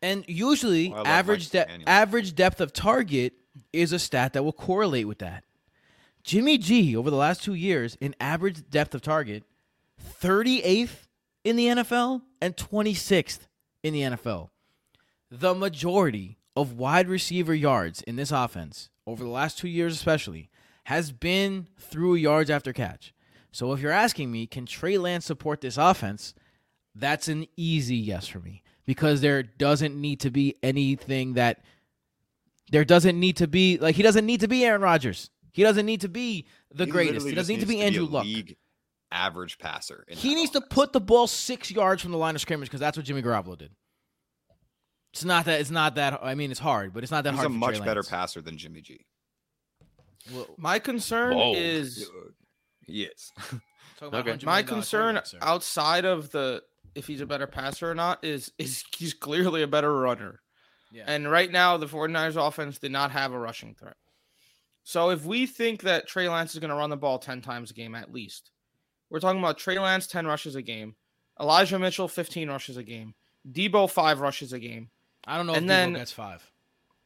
And 0.00 0.24
usually, 0.28 0.90
Well, 0.90 1.06
average 1.06 1.50
de- 1.50 1.88
average 1.88 2.34
depth 2.34 2.60
of 2.60 2.72
target 2.72 3.34
is 3.72 3.92
a 3.92 3.98
stat 3.98 4.32
that 4.34 4.44
will 4.44 4.52
correlate 4.52 5.08
with 5.08 5.18
that. 5.18 5.44
Jimmy 6.22 6.58
G 6.58 6.96
over 6.96 7.10
the 7.10 7.16
last 7.16 7.42
two 7.42 7.54
years 7.54 7.96
in 8.00 8.14
average 8.20 8.68
depth 8.70 8.94
of 8.94 9.02
target, 9.02 9.44
38th 10.20 11.08
in 11.44 11.56
the 11.56 11.66
NFL 11.66 12.22
and 12.40 12.56
26th 12.56 13.48
in 13.82 13.94
the 13.94 14.02
NFL. 14.02 14.50
The 15.30 15.54
majority 15.54 16.38
of 16.56 16.74
wide 16.74 17.08
receiver 17.08 17.54
yards 17.54 18.02
in 18.02 18.16
this 18.16 18.30
offense 18.30 18.90
over 19.06 19.24
the 19.24 19.30
last 19.30 19.58
two 19.58 19.68
years, 19.68 19.94
especially, 19.94 20.50
has 20.84 21.12
been 21.12 21.66
through 21.78 22.14
yards 22.16 22.50
after 22.50 22.72
catch. 22.72 23.14
So 23.50 23.72
if 23.72 23.80
you're 23.80 23.90
asking 23.92 24.30
me, 24.30 24.46
can 24.46 24.66
Trey 24.66 24.98
Lance 24.98 25.24
support 25.24 25.60
this 25.60 25.76
offense? 25.78 26.34
That's 26.94 27.28
an 27.28 27.46
easy 27.56 27.96
yes 27.96 28.26
for 28.26 28.40
me 28.40 28.62
because 28.88 29.20
there 29.20 29.42
doesn't 29.42 29.94
need 30.00 30.20
to 30.20 30.30
be 30.30 30.54
anything 30.62 31.34
that 31.34 31.60
there 32.72 32.86
doesn't 32.86 33.20
need 33.20 33.36
to 33.36 33.46
be 33.46 33.76
like 33.76 33.94
he 33.94 34.02
doesn't 34.02 34.24
need 34.24 34.40
to 34.40 34.48
be 34.48 34.64
Aaron 34.64 34.80
Rodgers. 34.80 35.28
He 35.52 35.62
doesn't 35.62 35.84
need 35.84 36.00
to 36.00 36.08
be 36.08 36.46
the 36.74 36.86
He 36.86 36.90
greatest. 36.90 37.26
He 37.26 37.34
doesn't 37.34 37.54
need 37.54 37.60
to 37.60 37.66
be 37.66 37.74
needs 37.76 37.84
Andrew 37.84 38.04
a 38.04 38.08
Luck. 38.10 38.24
League 38.24 38.56
average 39.12 39.58
passer. 39.58 40.04
He 40.08 40.30
that 40.30 40.34
needs 40.36 40.50
to 40.52 40.62
put 40.62 40.94
the 40.94 41.00
ball 41.02 41.26
six 41.26 41.70
yards 41.70 42.00
from 42.00 42.12
the 42.12 42.18
line 42.18 42.34
of 42.34 42.40
scrimmage 42.40 42.68
because 42.68 42.80
that's 42.80 42.96
what 42.96 43.04
Jimmy 43.04 43.20
Garoppolo 43.20 43.58
did. 43.58 43.72
It's 45.12 45.24
not 45.24 45.44
that. 45.44 45.60
It's 45.60 45.70
not 45.70 45.96
that. 45.96 46.20
I 46.22 46.34
mean, 46.34 46.50
it's 46.50 46.60
hard, 46.60 46.94
but 46.94 47.02
it's 47.02 47.12
not 47.12 47.24
that 47.24 47.32
He's 47.34 47.40
hard. 47.40 47.50
He's 47.50 47.56
a 47.56 47.58
much 47.58 47.76
Trey 47.76 47.84
better 47.86 48.00
Lance. 48.00 48.08
passer 48.08 48.40
than 48.40 48.56
Jimmy 48.56 48.80
G. 48.80 49.04
Well, 50.32 50.46
My 50.56 50.78
concern 50.78 51.34
Whoa. 51.36 51.54
is 51.54 52.08
yes. 52.86 53.32
is. 53.52 53.60
about 54.00 54.28
Okay. 54.28 54.46
my 54.46 54.62
concern 54.62 55.20
outside 55.42 56.04
of 56.06 56.30
the 56.30 56.62
if 56.98 57.06
he's 57.06 57.20
a 57.20 57.26
better 57.26 57.46
passer 57.46 57.90
or 57.90 57.94
not 57.94 58.24
is 58.24 58.52
is 58.58 58.84
he's 58.96 59.14
clearly 59.14 59.62
a 59.62 59.66
better 59.68 59.92
runner. 59.98 60.40
Yeah. 60.92 61.04
And 61.06 61.30
right 61.30 61.50
now 61.50 61.76
the 61.76 61.86
49ers 61.86 62.36
offense 62.36 62.78
did 62.78 62.92
not 62.92 63.10
have 63.10 63.32
a 63.32 63.38
rushing 63.38 63.74
threat. 63.74 63.96
So 64.84 65.10
if 65.10 65.24
we 65.24 65.46
think 65.46 65.82
that 65.82 66.06
Trey 66.08 66.28
Lance 66.28 66.54
is 66.54 66.60
going 66.60 66.70
to 66.70 66.76
run 66.76 66.88
the 66.90 66.96
ball 66.96 67.18
10 67.18 67.42
times 67.42 67.70
a 67.70 67.74
game 67.74 67.94
at 67.94 68.12
least. 68.12 68.50
We're 69.10 69.20
talking 69.20 69.38
about 69.38 69.58
Trey 69.58 69.78
Lance 69.78 70.06
10 70.06 70.26
rushes 70.26 70.54
a 70.54 70.62
game, 70.62 70.94
Elijah 71.40 71.78
Mitchell 71.78 72.08
15 72.08 72.48
rushes 72.48 72.76
a 72.76 72.82
game, 72.82 73.14
Debo 73.50 73.90
5 73.90 74.20
rushes 74.20 74.52
a 74.52 74.58
game. 74.58 74.90
I 75.26 75.36
don't 75.36 75.46
know 75.46 75.54
and 75.54 75.64
if 75.64 75.68
then- 75.68 75.92
Debo 75.94 75.96
gets 75.98 76.12
five. 76.12 76.50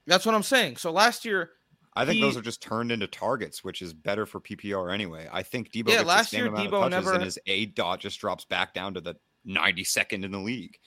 That's 0.06 0.26
what 0.26 0.34
I'm 0.34 0.42
saying. 0.42 0.76
So 0.78 0.90
last 0.90 1.24
year 1.24 1.50
I 1.94 2.04
think 2.04 2.16
He- 2.16 2.20
those 2.22 2.36
are 2.36 2.42
just 2.42 2.62
turned 2.62 2.90
into 2.90 3.06
targets, 3.06 3.62
which 3.62 3.82
is 3.82 3.92
better 3.92 4.26
for 4.26 4.40
PPR 4.40 4.92
anyway. 4.92 5.28
I 5.32 5.42
think 5.42 5.70
Debo 5.72 5.88
Yeah, 5.90 5.96
gets 5.96 6.06
last 6.06 6.30
the 6.30 6.36
same 6.36 6.44
year 6.44 6.54
amount 6.54 6.70
Debo 6.70 6.72
of 6.86 6.90
touches 6.90 7.04
never- 7.06 7.14
and 7.14 7.24
his 7.24 7.38
aDOT 7.46 7.98
just 8.00 8.18
drops 8.20 8.44
back 8.44 8.74
down 8.74 8.94
to 8.94 9.00
the 9.00 9.14
92nd 9.46 10.24
in 10.24 10.32
the 10.32 10.38
league. 10.38 10.78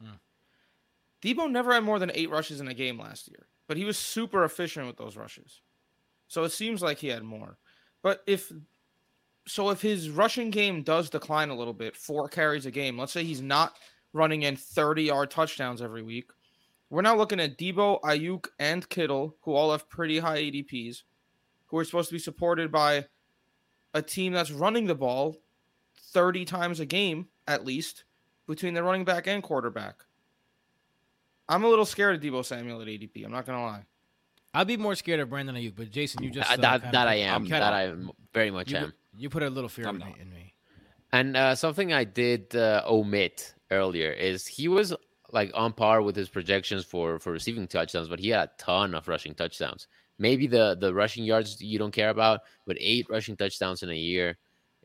Hmm. 0.00 0.16
Debo 1.22 1.50
never 1.50 1.72
had 1.72 1.84
more 1.84 1.98
than 1.98 2.12
eight 2.14 2.30
rushes 2.30 2.60
in 2.60 2.68
a 2.68 2.74
game 2.74 2.98
last 2.98 3.28
year, 3.28 3.46
but 3.66 3.76
he 3.76 3.84
was 3.84 3.98
super 3.98 4.44
efficient 4.44 4.86
with 4.86 4.96
those 4.96 5.16
rushes. 5.16 5.60
So 6.28 6.44
it 6.44 6.52
seems 6.52 6.82
like 6.82 6.98
he 6.98 7.08
had 7.08 7.22
more. 7.22 7.58
But 8.02 8.22
if 8.26 8.52
so, 9.46 9.70
if 9.70 9.80
his 9.80 10.10
rushing 10.10 10.50
game 10.50 10.82
does 10.82 11.08
decline 11.08 11.48
a 11.48 11.54
little 11.56 11.72
bit, 11.72 11.96
four 11.96 12.28
carries 12.28 12.66
a 12.66 12.70
game, 12.70 12.98
let's 12.98 13.12
say 13.12 13.24
he's 13.24 13.40
not 13.40 13.76
running 14.12 14.42
in 14.42 14.56
30 14.56 15.04
yard 15.04 15.30
touchdowns 15.30 15.82
every 15.82 16.02
week, 16.02 16.30
we're 16.90 17.02
now 17.02 17.16
looking 17.16 17.40
at 17.40 17.58
Debo, 17.58 18.00
Aiyuk, 18.02 18.46
and 18.58 18.88
Kittle, 18.88 19.36
who 19.42 19.54
all 19.54 19.72
have 19.72 19.88
pretty 19.88 20.18
high 20.18 20.38
ADPs, 20.38 21.02
who 21.66 21.78
are 21.78 21.84
supposed 21.84 22.08
to 22.08 22.14
be 22.14 22.20
supported 22.20 22.70
by 22.70 23.06
a 23.94 24.02
team 24.02 24.32
that's 24.32 24.50
running 24.50 24.86
the 24.86 24.94
ball 24.94 25.36
30 26.12 26.44
times 26.44 26.80
a 26.80 26.86
game 26.86 27.26
at 27.48 27.64
least 27.64 28.04
between 28.46 28.74
the 28.74 28.82
running 28.82 29.04
back 29.04 29.26
and 29.26 29.42
quarterback. 29.42 30.04
I'm 31.48 31.64
a 31.64 31.68
little 31.68 31.86
scared 31.86 32.14
of 32.16 32.20
Debo 32.22 32.44
Samuel 32.44 32.80
at 32.82 32.88
ADP. 32.88 33.24
I'm 33.24 33.32
not 33.32 33.46
gonna 33.46 33.62
lie. 33.64 33.84
I'd 34.54 34.66
be 34.66 34.76
more 34.76 34.94
scared 34.94 35.20
of 35.20 35.30
Brandon 35.30 35.56
Aiyuk, 35.56 35.74
but 35.76 35.90
Jason, 35.90 36.22
you 36.22 36.30
just 36.30 36.50
Uh, 36.50 36.54
uh, 36.54 36.56
that 36.58 36.82
kinda 36.82 36.98
I 36.98 37.14
am. 37.14 37.42
kinda- 37.42 37.58
That 37.58 37.72
I 37.72 37.82
am 37.84 38.10
very 38.32 38.50
much 38.50 38.70
you, 38.70 38.76
am. 38.78 38.92
you 39.16 39.30
put 39.30 39.42
a 39.42 39.50
little 39.50 39.68
fear 39.68 39.88
in 39.88 39.98
me, 39.98 40.14
in 40.20 40.30
me. 40.30 40.54
And 41.12 41.36
uh, 41.36 41.54
something 41.54 41.92
I 41.92 42.04
did 42.04 42.54
uh, 42.54 42.82
omit 42.86 43.54
earlier 43.70 44.10
is 44.12 44.46
he 44.46 44.68
was 44.68 44.94
like 45.32 45.50
on 45.54 45.72
par 45.72 46.00
with 46.02 46.16
his 46.16 46.28
projections 46.28 46.84
for 46.84 47.18
for 47.18 47.32
receiving 47.32 47.66
touchdowns, 47.66 48.08
but 48.08 48.18
he 48.18 48.28
had 48.30 48.48
a 48.48 48.52
ton 48.58 48.94
of 48.94 49.08
rushing 49.08 49.34
touchdowns. 49.34 49.86
Maybe 50.18 50.46
the 50.46 50.76
the 50.78 50.92
rushing 50.92 51.24
yards 51.24 51.60
you 51.62 51.78
don't 51.78 51.92
care 51.92 52.10
about, 52.10 52.40
but 52.66 52.76
eight 52.80 53.06
rushing 53.08 53.36
touchdowns 53.36 53.82
in 53.82 53.88
a 53.90 53.94
year 53.96 54.36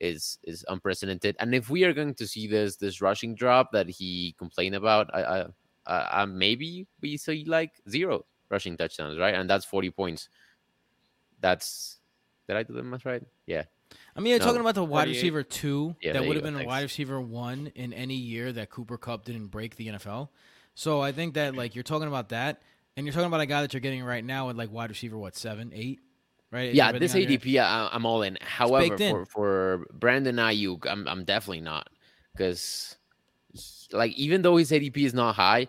is 0.03 0.37
is 0.43 0.65
unprecedented. 0.67 1.35
And 1.39 1.55
if 1.55 1.69
we 1.69 1.85
are 1.85 1.93
going 1.93 2.13
to 2.15 2.27
see 2.27 2.47
this 2.47 2.75
this 2.75 3.01
rushing 3.01 3.33
drop 3.33 3.71
that 3.71 3.89
he 3.89 4.35
complained 4.37 4.75
about, 4.75 5.09
I, 5.13 5.45
I, 5.87 6.21
I, 6.21 6.25
maybe 6.25 6.87
we 7.01 7.17
see 7.17 7.45
like 7.45 7.71
zero 7.89 8.25
rushing 8.49 8.77
touchdowns, 8.77 9.17
right? 9.17 9.33
And 9.33 9.49
that's 9.49 9.65
forty 9.65 9.89
points. 9.89 10.29
That's 11.39 11.97
did 12.47 12.57
I 12.57 12.63
do 12.63 12.73
the 12.73 12.83
math 12.83 13.05
right? 13.05 13.23
Yeah. 13.47 13.63
I 14.15 14.19
mean, 14.19 14.31
you're 14.31 14.39
No, 14.39 14.45
talking 14.45 14.61
about 14.61 14.75
the 14.75 14.83
wide 14.83 15.07
receiver 15.07 15.43
two 15.43 15.95
Yeah, 16.01 16.13
that 16.13 16.25
would 16.25 16.35
have 16.35 16.43
been 16.43 16.59
a 16.59 16.65
wide 16.65 16.81
receiver 16.81 17.21
one 17.21 17.71
in 17.75 17.93
any 17.93 18.15
year 18.15 18.51
that 18.51 18.69
Cooper 18.69 18.97
Kupp 18.97 19.25
didn't 19.25 19.47
break 19.47 19.75
the 19.75 19.87
NFL. 19.87 20.29
So 20.75 21.01
I 21.01 21.11
think 21.11 21.35
that 21.35 21.53
mm. 21.53 21.57
like 21.57 21.75
you're 21.75 21.83
talking 21.83 22.07
about 22.07 22.29
that, 22.29 22.61
and 22.97 23.05
you're 23.05 23.13
talking 23.13 23.27
about 23.27 23.41
a 23.41 23.45
guy 23.45 23.61
that 23.61 23.73
you're 23.73 23.81
getting 23.81 24.03
right 24.03 24.23
now 24.23 24.49
at 24.49 24.57
like 24.57 24.71
wide 24.71 24.89
receiver 24.89 25.17
what 25.17 25.35
seven, 25.35 25.71
eight, 25.73 25.99
right? 26.53 26.73
Yeah, 26.73 26.91
this 26.93 27.13
ADP, 27.13 27.59
I, 27.59 27.89
I'm 27.91 28.05
all 28.05 28.21
in. 28.21 28.37
However, 28.41 28.89
baked 28.89 29.01
in. 29.01 29.11
for 29.11 29.25
for 29.25 29.85
Brandon 29.93 30.35
Aiyuk, 30.35 30.85
I'm 30.89 31.07
I'm 31.07 31.25
definitely 31.25 31.61
not 31.61 31.89
because 32.31 32.95
like 33.91 34.13
even 34.13 34.41
though 34.41 34.55
his 34.57 34.71
ADP 34.71 34.97
is 34.97 35.13
not 35.13 35.35
high, 35.35 35.67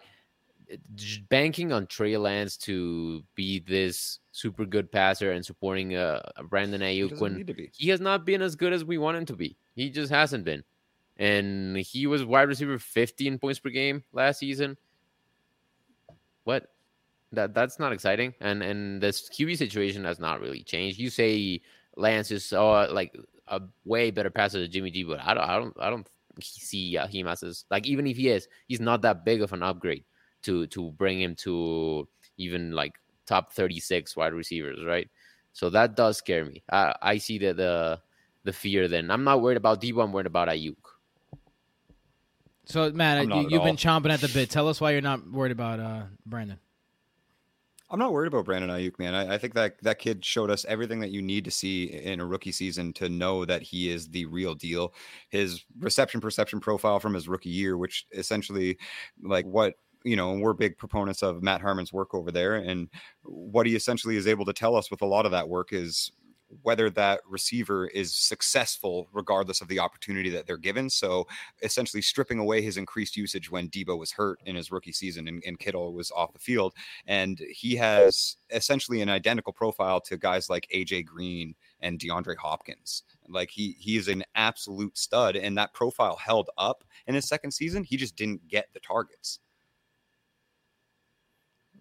banking 1.28 1.72
on 1.72 1.86
Trey 1.86 2.16
Lance 2.16 2.56
to 2.58 3.22
be 3.34 3.60
this 3.60 4.20
super 4.32 4.64
good 4.64 4.90
passer 4.90 5.32
and 5.32 5.44
supporting 5.44 5.96
uh, 5.96 6.20
Brandon 6.48 6.80
Aiyuk 6.80 7.18
when 7.20 7.36
need 7.36 7.46
to 7.46 7.54
be. 7.54 7.70
he 7.74 7.88
has 7.90 8.00
not 8.00 8.24
been 8.24 8.42
as 8.42 8.56
good 8.56 8.72
as 8.72 8.84
we 8.84 8.98
want 8.98 9.16
him 9.16 9.26
to 9.26 9.36
be. 9.36 9.56
He 9.74 9.90
just 9.90 10.10
hasn't 10.10 10.44
been. 10.44 10.62
And 11.16 11.76
he 11.76 12.06
was 12.06 12.24
wide 12.24 12.48
receiver 12.48 12.78
15 12.78 13.38
points 13.38 13.60
per 13.60 13.70
game 13.70 14.02
last 14.12 14.40
season. 14.40 14.76
What? 16.42 16.73
That 17.34 17.54
that's 17.54 17.78
not 17.78 17.92
exciting. 17.92 18.34
And 18.40 18.62
and 18.62 19.02
this 19.02 19.28
QB 19.28 19.58
situation 19.58 20.04
has 20.04 20.18
not 20.18 20.40
really 20.40 20.62
changed. 20.62 20.98
You 20.98 21.10
say 21.10 21.60
Lance 21.96 22.30
is 22.30 22.52
uh, 22.52 22.88
like 22.92 23.16
a 23.48 23.60
way 23.84 24.10
better 24.10 24.30
passer 24.30 24.60
than 24.60 24.70
Jimmy 24.70 24.90
G, 24.90 25.04
but 25.04 25.20
I 25.20 25.34
don't 25.34 25.44
I 25.44 25.58
don't 25.58 25.76
I 25.80 25.90
don't 25.90 26.08
see 26.40 26.96
uh, 26.96 27.06
him 27.06 27.26
as 27.28 27.40
his, 27.40 27.64
like 27.70 27.86
even 27.86 28.06
if 28.06 28.16
he 28.16 28.28
is, 28.28 28.48
he's 28.66 28.80
not 28.80 29.02
that 29.02 29.24
big 29.24 29.42
of 29.42 29.52
an 29.52 29.62
upgrade 29.62 30.04
to 30.42 30.66
to 30.68 30.90
bring 30.92 31.20
him 31.20 31.34
to 31.36 32.08
even 32.36 32.72
like 32.72 32.94
top 33.26 33.52
36 33.52 34.16
wide 34.16 34.32
receivers, 34.32 34.84
right? 34.84 35.08
So 35.52 35.70
that 35.70 35.94
does 35.96 36.18
scare 36.18 36.44
me. 36.44 36.62
I, 36.70 36.94
I 37.00 37.18
see 37.18 37.38
the, 37.38 37.54
the 37.54 38.00
the 38.42 38.52
fear. 38.52 38.88
Then 38.88 39.10
I'm 39.10 39.24
not 39.24 39.40
worried 39.40 39.56
about 39.56 39.80
Debo. 39.80 40.02
I'm 40.02 40.12
worried 40.12 40.26
about 40.26 40.48
Aiyuk. 40.48 40.76
So 42.66 42.90
Matt, 42.90 43.18
I'm 43.18 43.30
you, 43.30 43.48
you've 43.50 43.64
been 43.64 43.76
chomping 43.76 44.10
at 44.10 44.20
the 44.20 44.28
bit. 44.28 44.50
Tell 44.50 44.68
us 44.68 44.80
why 44.80 44.92
you're 44.92 45.00
not 45.00 45.30
worried 45.30 45.52
about 45.52 45.80
uh, 45.80 46.02
Brandon. 46.26 46.58
I'm 47.90 47.98
not 47.98 48.12
worried 48.12 48.28
about 48.28 48.46
Brandon 48.46 48.70
Aiyuk, 48.70 48.98
man. 48.98 49.14
I, 49.14 49.34
I 49.34 49.38
think 49.38 49.54
that 49.54 49.80
that 49.82 49.98
kid 49.98 50.24
showed 50.24 50.50
us 50.50 50.64
everything 50.64 51.00
that 51.00 51.10
you 51.10 51.20
need 51.20 51.44
to 51.44 51.50
see 51.50 51.84
in 51.84 52.20
a 52.20 52.26
rookie 52.26 52.52
season 52.52 52.92
to 52.94 53.08
know 53.08 53.44
that 53.44 53.62
he 53.62 53.90
is 53.90 54.08
the 54.08 54.24
real 54.26 54.54
deal. 54.54 54.94
His 55.28 55.64
reception 55.78 56.20
perception 56.20 56.60
profile 56.60 56.98
from 56.98 57.14
his 57.14 57.28
rookie 57.28 57.50
year, 57.50 57.76
which 57.76 58.06
essentially 58.12 58.78
like 59.22 59.44
what 59.44 59.74
you 60.04 60.16
know, 60.16 60.32
and 60.32 60.42
we're 60.42 60.52
big 60.52 60.76
proponents 60.76 61.22
of 61.22 61.42
Matt 61.42 61.62
Harmon's 61.62 61.92
work 61.92 62.14
over 62.14 62.30
there. 62.30 62.56
And 62.56 62.88
what 63.22 63.66
he 63.66 63.74
essentially 63.74 64.16
is 64.16 64.26
able 64.26 64.44
to 64.44 64.52
tell 64.52 64.76
us 64.76 64.90
with 64.90 65.00
a 65.00 65.06
lot 65.06 65.24
of 65.24 65.32
that 65.32 65.48
work 65.48 65.72
is 65.72 66.12
whether 66.62 66.90
that 66.90 67.20
receiver 67.28 67.86
is 67.88 68.14
successful 68.14 69.08
regardless 69.12 69.60
of 69.60 69.68
the 69.68 69.78
opportunity 69.78 70.30
that 70.30 70.46
they're 70.46 70.56
given. 70.56 70.88
So 70.90 71.26
essentially 71.62 72.02
stripping 72.02 72.38
away 72.38 72.62
his 72.62 72.76
increased 72.76 73.16
usage 73.16 73.50
when 73.50 73.68
Debo 73.68 73.98
was 73.98 74.12
hurt 74.12 74.40
in 74.46 74.56
his 74.56 74.70
rookie 74.70 74.92
season 74.92 75.28
and, 75.28 75.42
and 75.46 75.58
Kittle 75.58 75.92
was 75.92 76.10
off 76.10 76.32
the 76.32 76.38
field. 76.38 76.74
And 77.06 77.38
he 77.50 77.76
has 77.76 78.36
essentially 78.50 79.02
an 79.02 79.08
identical 79.08 79.52
profile 79.52 80.00
to 80.02 80.16
guys 80.16 80.48
like 80.48 80.68
AJ 80.74 81.06
Green 81.06 81.54
and 81.80 81.98
DeAndre 81.98 82.36
Hopkins. 82.36 83.02
Like 83.28 83.50
he 83.50 83.76
he 83.78 83.96
is 83.96 84.08
an 84.08 84.24
absolute 84.34 84.96
stud, 84.98 85.36
and 85.36 85.56
that 85.56 85.72
profile 85.72 86.16
held 86.16 86.50
up 86.58 86.84
in 87.06 87.14
his 87.14 87.26
second 87.26 87.52
season. 87.52 87.84
He 87.84 87.96
just 87.96 88.16
didn't 88.16 88.46
get 88.48 88.68
the 88.72 88.80
targets. 88.80 89.38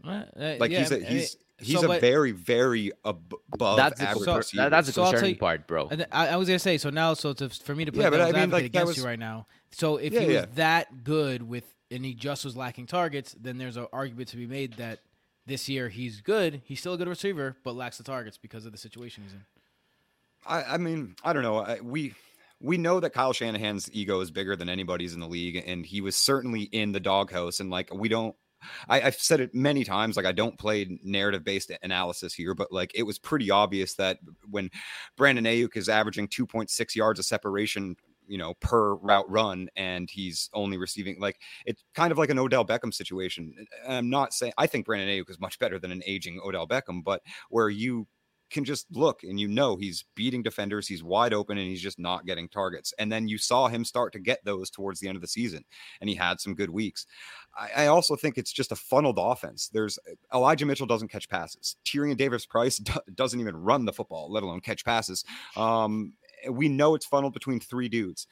Uh, 0.06 0.24
uh, 0.38 0.56
Like 0.60 0.72
yeah, 0.72 0.80
he's 0.80 0.92
a 0.92 1.00
he's 1.00 1.38
he's 1.60 1.80
so, 1.80 1.86
a 1.86 1.88
but- 1.88 2.02
very 2.02 2.32
very 2.32 2.92
above 3.04 3.78
That's 3.78 4.02
a, 4.02 4.10
average 4.10 4.26
so- 4.26 4.38
receiver. 4.38 4.64
that- 4.64 4.70
that's 4.70 4.90
a 4.90 4.94
So 4.94 5.04
concerning 5.04 5.32
you- 5.36 5.40
part, 5.40 5.68
bro. 5.68 5.88
And 5.90 6.06
I, 6.12 6.30
I 6.30 6.36
was 6.38 6.48
gonna 6.48 6.60
say 6.60 6.78
so 6.78 6.90
now. 6.90 7.14
So 7.14 7.34
to, 7.34 7.50
for 7.50 7.76
me 7.76 7.86
to 7.86 7.92
put 7.92 8.02
Yeah, 8.02 8.10
but 8.10 8.22
I 8.22 8.26
mean, 8.28 8.36
advocate 8.36 8.52
like, 8.64 8.72
that 8.74 8.82
against 8.84 8.98
you 8.98 9.06
right 9.06 9.20
now. 9.20 9.48
So 9.72 9.98
if 9.98 10.14
Yeah, 10.14 10.20
he 10.22 10.26
was 10.28 10.36
yeah. 10.36 10.46
that 10.56 11.04
good 11.04 11.44
with 11.44 11.66
and 11.92 12.04
he 12.04 12.14
just 12.16 12.44
was 12.44 12.58
lacking 12.58 12.88
targets, 12.88 13.36
then 13.40 13.58
there's 13.58 13.78
an 13.78 13.88
argument 13.94 14.30
to 14.30 14.38
be 14.38 14.48
made 14.48 14.74
that 14.74 15.00
this 15.46 15.68
year 15.70 15.90
he's 15.90 16.22
good. 16.22 16.62
He's 16.66 16.80
still 16.80 16.94
a 16.94 16.98
good 16.98 17.08
receiver, 17.08 17.56
but 17.64 17.76
lacks 17.76 17.98
the 17.98 18.04
targets 18.04 18.38
because 18.38 18.66
of 18.66 18.72
the 18.72 18.78
situation 18.78 19.24
he's 19.24 19.34
in. 19.34 19.42
I, 20.46 20.64
I 20.76 20.78
mean, 20.78 21.16
I 21.24 21.34
don't 21.34 21.44
know. 21.44 21.58
I, 21.60 21.80
we 21.82 22.14
we 22.60 22.78
know 22.78 23.00
that 23.02 23.12
Kyle 23.12 23.34
Shanahan's 23.34 23.90
ego 23.94 24.22
is 24.22 24.32
bigger 24.32 24.56
than 24.56 24.70
anybody's 24.70 25.14
in 25.14 25.20
the 25.20 25.28
league, 25.28 25.62
and 25.68 25.86
he 25.86 26.02
was 26.02 26.16
certainly 26.16 26.62
in 26.64 26.94
the 26.94 27.00
doghouse. 27.00 27.60
And 27.60 27.70
like, 27.70 27.94
we 27.94 28.08
don't. 28.10 28.36
I, 28.90 29.02
I've 29.02 29.16
said 29.16 29.40
it 29.40 29.54
many 29.54 29.84
times. 29.84 30.18
Like, 30.18 30.26
I 30.26 30.32
don't 30.32 30.58
play 30.58 31.00
narrative 31.04 31.44
based 31.44 31.72
analysis 31.82 32.34
here, 32.34 32.54
but 32.54 32.72
like, 32.72 32.92
it 32.96 33.04
was 33.04 33.20
pretty 33.20 33.52
obvious 33.52 33.96
that 33.96 34.20
when 34.50 34.70
Brandon 35.18 35.46
Aiyuk 35.46 35.76
is 35.76 35.90
averaging 35.90 36.28
2.6 36.28 36.96
yards 36.96 37.20
of 37.20 37.26
separation. 37.26 37.96
You 38.26 38.38
know, 38.38 38.54
per 38.62 38.94
route 38.96 39.30
run, 39.30 39.68
and 39.76 40.10
he's 40.10 40.50
only 40.54 40.78
receiving 40.78 41.20
like 41.20 41.42
it's 41.66 41.84
kind 41.94 42.10
of 42.10 42.18
like 42.18 42.30
an 42.30 42.40
Odell 42.40 42.64
Beckham 42.64 42.94
situation. 42.94 43.54
I'm 43.86 44.10
not 44.10 44.34
saying 44.34 44.54
I 44.58 44.66
think 44.66 44.86
Brandon 44.86 45.10
Aiyuk 45.10 45.30
is 45.30 45.42
much 45.42 45.60
better 45.60 45.78
than 45.78 45.92
an 45.92 46.02
aging 46.06 46.40
Odell 46.42 46.66
Beckham, 46.66 47.04
but 47.04 47.22
where 47.50 47.70
you 47.70 48.08
can 48.54 48.64
just 48.64 48.88
look 48.92 49.24
and 49.24 49.40
you 49.40 49.48
know 49.48 49.76
he's 49.76 50.06
beating 50.16 50.44
defenders, 50.44 50.88
he's 50.88 51.04
wide 51.04 51.34
open, 51.34 51.58
and 51.58 51.68
he's 51.68 51.82
just 51.82 52.00
not 52.00 52.26
getting 52.26 52.48
targets. 52.48 52.94
And 52.98 53.12
then 53.12 53.28
you 53.28 53.38
saw 53.38 53.68
him 53.68 53.84
start 53.84 54.14
to 54.14 54.20
get 54.20 54.46
those 54.46 54.70
towards 54.70 55.00
the 55.00 55.08
end 55.08 55.18
of 55.18 55.22
the 55.22 55.28
season, 55.28 55.66
and 56.00 56.10
he 56.10 56.16
had 56.16 56.40
some 56.40 56.56
good 56.56 56.70
weeks. 56.70 57.06
I, 57.58 57.84
I 57.84 57.88
also 57.88 58.16
think 58.16 58.38
it's 58.38 58.54
just 58.54 58.72
a 58.72 58.76
funneled 58.78 59.20
offense. 59.20 59.70
There's 59.70 60.00
Elijah 60.34 60.66
Mitchell 60.66 60.88
doesn't 60.88 61.12
catch 61.12 61.28
passes. 61.28 61.76
Tyrion 61.86 62.16
Davis 62.16 62.46
Price 62.46 62.78
do- 62.78 62.94
doesn't 63.14 63.40
even 63.40 63.58
run 63.58 63.86
the 63.86 63.94
football, 63.94 64.32
let 64.32 64.44
alone 64.44 64.62
catch 64.62 64.86
passes. 64.86 65.26
Um, 65.58 66.14
we 66.50 66.68
know 66.68 66.96
it's 66.96 67.06
funneled 67.06 67.34
between 67.34 67.60
three 67.60 67.90
dudes. 67.90 68.28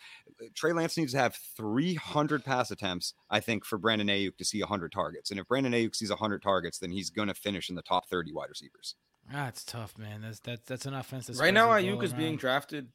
Trey 0.56 0.74
Lance 0.74 0.98
needs 0.98 1.13
to 1.13 1.20
have 1.20 1.36
300 1.56 2.44
pass 2.44 2.72
attempts, 2.72 3.13
I 3.30 3.40
think, 3.40 3.63
for 3.63 3.78
Brandon 3.78 4.08
Aiyuk 4.08 4.38
to 4.38 4.46
see 4.46 4.60
100 4.60 4.92
targets. 4.92 5.32
And 5.32 5.40
if 5.40 5.48
Brandon 5.48 5.74
Aiyuk 5.74 5.96
sees 5.96 6.10
100 6.10 6.42
targets, 6.42 6.80
then 6.80 6.92
he's 6.92 7.10
going 7.10 7.28
to 7.28 7.34
finish 7.34 7.70
in 7.70 7.75
the 7.75 7.82
top 7.82 8.10
30 8.10 8.34
wide 8.34 8.50
receivers. 8.50 8.96
Ah, 9.34 9.48
it's 9.48 9.63
tough, 9.63 9.98
man. 9.98 10.22
That's 10.22 10.40
that's 10.40 10.62
that's 10.63 10.86
an 10.86 10.94
offense. 10.94 11.28
That's 11.28 11.40
Right 11.40 11.54
now, 11.54 11.68
spreads 11.70 11.86
Aiyuk 11.88 11.94
ball 11.96 12.01
is 12.04 12.13
being 12.13 12.38
drafted 12.38 12.88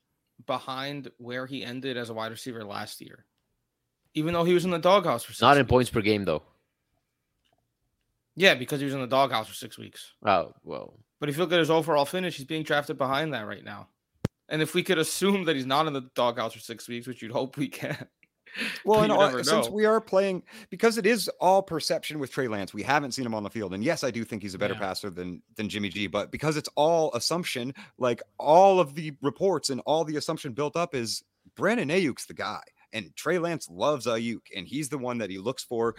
behind 0.47 1.11
where 1.19 1.47
he 1.47 1.65
ended 1.65 1.97
as 1.97 2.11
a 2.11 2.15
wide 2.15 2.31
receiver 2.31 2.63
last 2.65 3.01
year, 3.01 3.25
even 4.15 4.35
though 4.35 4.45
he 4.45 4.53
was 4.55 4.65
in 4.65 4.71
the 4.71 4.79
doghouse 4.79 5.25
for 5.25 5.33
six 5.33 5.41
Not 5.41 5.57
in 5.57 5.63
weeks. 5.63 5.71
points 5.71 5.91
per 5.91 6.01
game 6.03 6.25
though. 6.25 6.43
Yeah, 8.35 8.55
because 8.55 8.81
he 8.81 8.85
was 8.85 8.95
in 8.95 9.01
the 9.01 9.07
doghouse 9.07 9.49
for 9.49 9.55
six 9.55 9.79
weeks. 9.79 10.13
Oh 10.25 10.53
well, 10.63 10.99
But 11.21 11.29
if 11.31 11.37
you 11.37 11.43
look 11.43 11.53
at 11.53 11.59
his 11.59 11.71
overall 11.71 12.05
finish, 12.05 12.37
he's 12.37 12.45
being 12.47 12.65
drafted 12.65 12.99
behind 12.99 13.33
that 13.33 13.47
right 13.47 13.65
now. 13.65 13.89
And 14.49 14.63
if 14.63 14.75
we 14.75 14.83
could 14.83 14.99
assume 14.99 15.45
that 15.45 15.57
he's 15.57 15.67
not 15.67 15.87
in 15.87 15.93
the 15.93 16.09
doghouse 16.15 16.53
for 16.53 16.61
six 16.61 16.87
weeks, 16.87 17.07
which 17.07 17.23
you'd 17.23 17.33
hope 17.33 17.57
we 17.57 17.69
can. 17.69 18.07
Well, 18.85 19.03
and 19.03 19.13
all- 19.13 19.43
since 19.45 19.69
we 19.69 19.85
are 19.85 20.01
playing, 20.01 20.43
because 20.71 20.99
it 20.99 21.07
is 21.07 21.29
all 21.41 21.63
perception 21.63 22.19
with 22.19 22.31
Trey 22.31 22.49
Lance, 22.49 22.73
we 22.75 22.83
haven't 22.83 23.13
seen 23.13 23.27
him 23.27 23.35
on 23.35 23.43
the 23.43 23.51
field. 23.51 23.75
And 23.75 23.83
yes, 23.85 24.05
I 24.05 24.11
do 24.11 24.25
think 24.25 24.43
he's 24.43 24.55
a 24.55 24.59
better 24.59 24.75
Yeah. 24.75 24.81
passer 24.81 25.11
than 25.11 25.43
than 25.57 25.69
Jimmy 25.69 25.89
G. 25.89 26.07
But 26.07 26.31
because 26.31 26.57
it's 26.57 26.69
all 26.75 27.13
assumption, 27.15 27.75
like 27.99 28.23
all 28.39 28.81
of 28.81 28.95
the 28.95 29.13
reports 29.23 29.71
and 29.71 29.81
all 29.87 30.05
the 30.05 30.17
assumption 30.17 30.53
built 30.53 30.77
up 30.77 30.95
is 30.95 31.23
Brandon 31.55 31.89
Aiyuk's 31.89 32.27
the 32.27 32.35
guy, 32.35 32.63
and 32.93 33.15
Trey 33.17 33.39
Lance 33.39 33.69
loves 33.71 34.07
Aiyuk, 34.07 34.43
and 34.55 34.67
he's 34.67 34.89
the 34.89 34.99
one 34.99 35.19
that 35.19 35.31
he 35.31 35.39
looks 35.39 35.63
for 35.65 35.95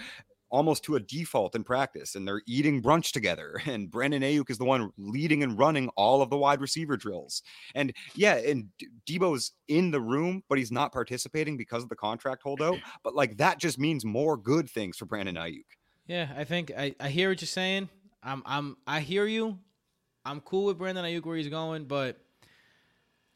almost 0.49 0.83
to 0.83 0.95
a 0.95 0.99
default 0.99 1.55
in 1.55 1.63
practice. 1.63 2.15
And 2.15 2.27
they're 2.27 2.41
eating 2.47 2.81
brunch 2.81 3.11
together, 3.11 3.61
and 3.65 3.89
Brandon 3.89 4.21
Aiyuk 4.21 4.49
is 4.49 4.57
the 4.57 4.65
one 4.65 4.91
leading 4.97 5.43
and 5.43 5.57
running 5.57 5.89
all 5.95 6.21
of 6.21 6.29
the 6.29 6.37
wide 6.37 6.61
receiver 6.61 6.97
drills. 6.97 7.43
And 7.75 7.93
yeah, 8.15 8.35
and 8.35 8.69
Debo's 9.07 9.51
in 9.67 9.91
the 9.91 10.01
room, 10.01 10.43
but 10.49 10.57
he's 10.57 10.71
not 10.71 10.91
participating 10.91 11.57
because 11.57 11.83
of 11.83 11.89
the 11.89 11.95
contract 11.95 12.43
holdout. 12.43 12.77
But 13.03 13.15
like 13.15 13.37
that 13.37 13.59
just 13.59 13.79
means 13.79 14.03
more 14.03 14.35
good 14.37 14.69
things 14.69 14.97
for 14.97 15.05
Brandon 15.05 15.35
Aiyuk. 15.35 15.65
Yeah, 16.07 16.29
I 16.35 16.43
think 16.43 16.71
I, 16.75 16.95
I 16.99 17.09
hear 17.09 17.29
what 17.29 17.41
you're 17.41 17.47
saying. 17.47 17.89
I'm 18.23 18.41
I'm 18.45 18.77
I 18.87 19.01
hear 19.01 19.25
you. 19.25 19.59
I'm 20.25 20.41
cool 20.41 20.65
with 20.65 20.77
Brandon 20.77 21.05
Aiyuk 21.05 21.25
where 21.25 21.37
he's 21.37 21.49
going, 21.49 21.85
but 21.85 22.17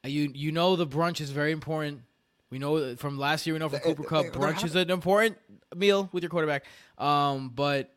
uh, 0.03 0.07
you 0.07 0.31
you 0.33 0.51
know 0.51 0.75
the 0.75 0.87
brunch 0.87 1.21
is 1.21 1.29
very 1.29 1.51
important. 1.51 2.01
We 2.51 2.59
know 2.59 2.95
from 2.97 3.17
last 3.17 3.47
year. 3.47 3.55
We 3.55 3.59
know 3.59 3.69
from 3.69 3.79
Cooper 3.79 4.03
Kupp, 4.03 4.25
brunch 4.27 4.63
is 4.63 4.75
an 4.75 4.91
important 4.91 5.37
meal 5.75 6.09
with 6.11 6.21
your 6.21 6.29
quarterback. 6.29 6.65
Um, 6.97 7.49
but 7.49 7.91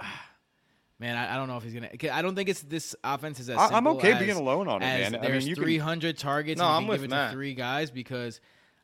man, 0.98 1.16
I, 1.16 1.32
I 1.32 1.36
don't 1.36 1.48
know 1.48 1.56
if 1.56 1.62
he's 1.62 1.74
gonna. 1.74 1.90
I 2.12 2.22
don't 2.22 2.34
think 2.34 2.48
it's 2.48 2.62
this 2.62 2.94
offense 3.04 3.40
is 3.40 3.48
as 3.50 3.58
I, 3.58 3.68
I'm 3.76 3.86
okay 3.88 4.12
as- 4.12 4.18
being 4.18 4.36
alone 4.36 4.68
on 4.68 4.82
it, 4.82 4.86
as 4.86 5.12
man. 5.12 5.20
I 5.20 5.28
there's 5.28 5.44
mean, 5.44 5.50
you 5.50 5.54
can 5.54 5.64
300 5.64 6.18
targets 6.18 6.58
No, 6.58 6.66
and 6.66 6.74
I'm 6.74 6.82
can 6.82 6.88
with 6.88 7.00
give 7.02 7.04
it 7.04 7.14
Matt. 7.14 7.30
to 7.30 7.36
three 7.36 7.54
guys 7.54 7.90
because 7.90 8.40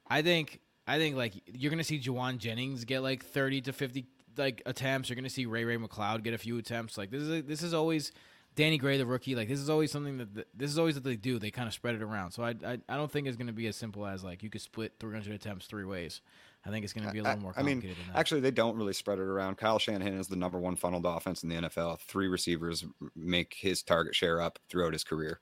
I 0.07 0.23
think 0.23 0.61
I 0.87 0.99
think 0.99 1.17
like 1.17 1.35
you're 1.53 1.71
gonna 1.71 1.85
see 1.85 1.99
Jauan 2.01 2.39
Jennings 2.39 2.85
get 2.85 3.01
like 3.03 3.25
30 3.25 3.63
to 3.63 3.73
50 3.73 4.07
like 4.37 4.63
attempts. 4.67 5.09
You're 5.09 5.17
gonna 5.17 5.29
see 5.29 5.47
Ray 5.47 5.65
Ray 5.65 5.77
McCloud 5.77 6.23
get 6.23 6.35
a 6.35 6.39
few 6.39 6.59
attempts. 6.59 6.97
Like 6.97 7.11
this 7.11 7.23
is 7.23 7.45
this 7.45 7.63
is 7.63 7.75
always 7.75 8.13
Danny 8.57 8.79
Gray, 8.79 8.97
the 8.99 9.07
rookie. 9.07 9.35
Like 9.37 9.49
this 9.49 9.61
is 9.61 9.71
always 9.71 9.93
something 9.93 10.19
that 10.19 10.35
th- 10.35 10.47
this 10.55 10.71
is 10.71 10.79
always 10.79 10.97
what 10.97 11.05
they 11.05 11.15
do. 11.17 11.39
They 11.39 11.51
kind 11.53 11.69
of 11.69 11.75
spread 11.75 11.95
it 11.95 12.03
around. 12.03 12.33
So 12.33 12.43
I, 12.43 12.55
I 12.67 12.79
I 12.89 12.97
don't 12.97 13.11
think 13.13 13.29
it's 13.29 13.37
gonna 13.37 13.53
be 13.53 13.67
as 13.69 13.77
simple 13.77 14.07
as 14.07 14.25
like 14.25 14.43
you 14.43 14.51
could 14.51 14.61
split 14.63 14.95
300 14.99 15.33
attempts 15.35 15.67
three 15.67 15.85
ways. 15.85 16.21
I 16.65 16.71
think 16.71 16.83
it's 16.83 16.93
gonna 16.93 17.13
be 17.13 17.21
a 17.21 17.23
little 17.23 17.39
more 17.39 17.53
I 17.57 17.63
mean, 17.63 17.77
complicated 17.77 18.05
than 18.05 18.13
that. 18.15 18.19
Actually, 18.19 18.41
they 18.41 18.51
don't 18.51 18.77
really 18.77 18.93
spread 18.95 19.19
it 19.19 19.23
around. 19.25 19.57
Kyle 19.57 19.79
Shanahan 19.79 20.15
is 20.15 20.27
the 20.27 20.35
number 20.37 20.59
one 20.59 20.75
funneled 20.75 21.07
offense 21.07 21.43
in 21.45 21.49
the 21.51 21.55
NFL. 21.57 22.01
Three 22.01 22.27
receivers 22.27 22.85
make 23.15 23.55
his 23.61 23.83
target 23.85 24.17
share 24.17 24.41
up 24.41 24.59
throughout 24.69 24.93
his 24.95 25.05
career. 25.05 25.41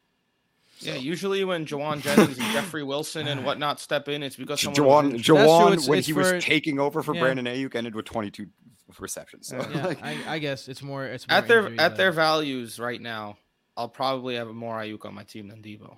Yeah, 0.80 0.96
usually 0.96 1.44
when 1.44 1.66
Jauan 1.66 2.02
Jennings 2.02 2.36
and 2.36 2.52
Jeffrey 2.52 2.82
Wilson 2.82 3.28
and 3.28 3.44
whatnot 3.46 3.78
step 3.78 4.08
in, 4.08 4.24
it's 4.24 4.34
because 4.34 4.60
someone 4.60 4.74
Jauan, 4.82 5.04
was 5.04 5.14
injured. 5.14 5.24
true, 5.24 5.36
Jauan 5.36 5.66
it's- 5.72 5.88
when 5.88 5.98
it's 6.00 6.08
he 6.08 6.12
for- 6.12 6.34
was 6.34 6.44
taking 6.44 6.80
over 6.80 7.00
for 7.02 7.14
yeah. 7.14 7.20
Brandon 7.20 7.46
Aiyuk, 7.46 7.76
ended 7.76 7.94
with 7.94 8.06
22 8.06 8.48
receptions. 9.00 9.48
So, 9.48 9.56
yeah, 9.56 9.86
like, 9.86 10.02
I, 10.02 10.16
I 10.26 10.38
guess 10.38 10.68
it's 10.68 10.82
more 10.82 11.04
it's 11.04 11.28
more 11.28 11.38
at 11.38 11.48
their 11.48 11.60
injury 11.66 11.78
at 11.78 11.96
their 11.96 12.12
values 12.12 12.78
right 12.78 13.00
now, 13.00 13.36
I'll 13.76 13.88
probably 13.88 14.36
have 14.36 14.48
more 14.48 14.76
Aiyuk 14.78 15.04
on 15.04 15.14
my 15.14 15.24
team 15.24 15.48
than 15.48 15.62
Debo. 15.62 15.96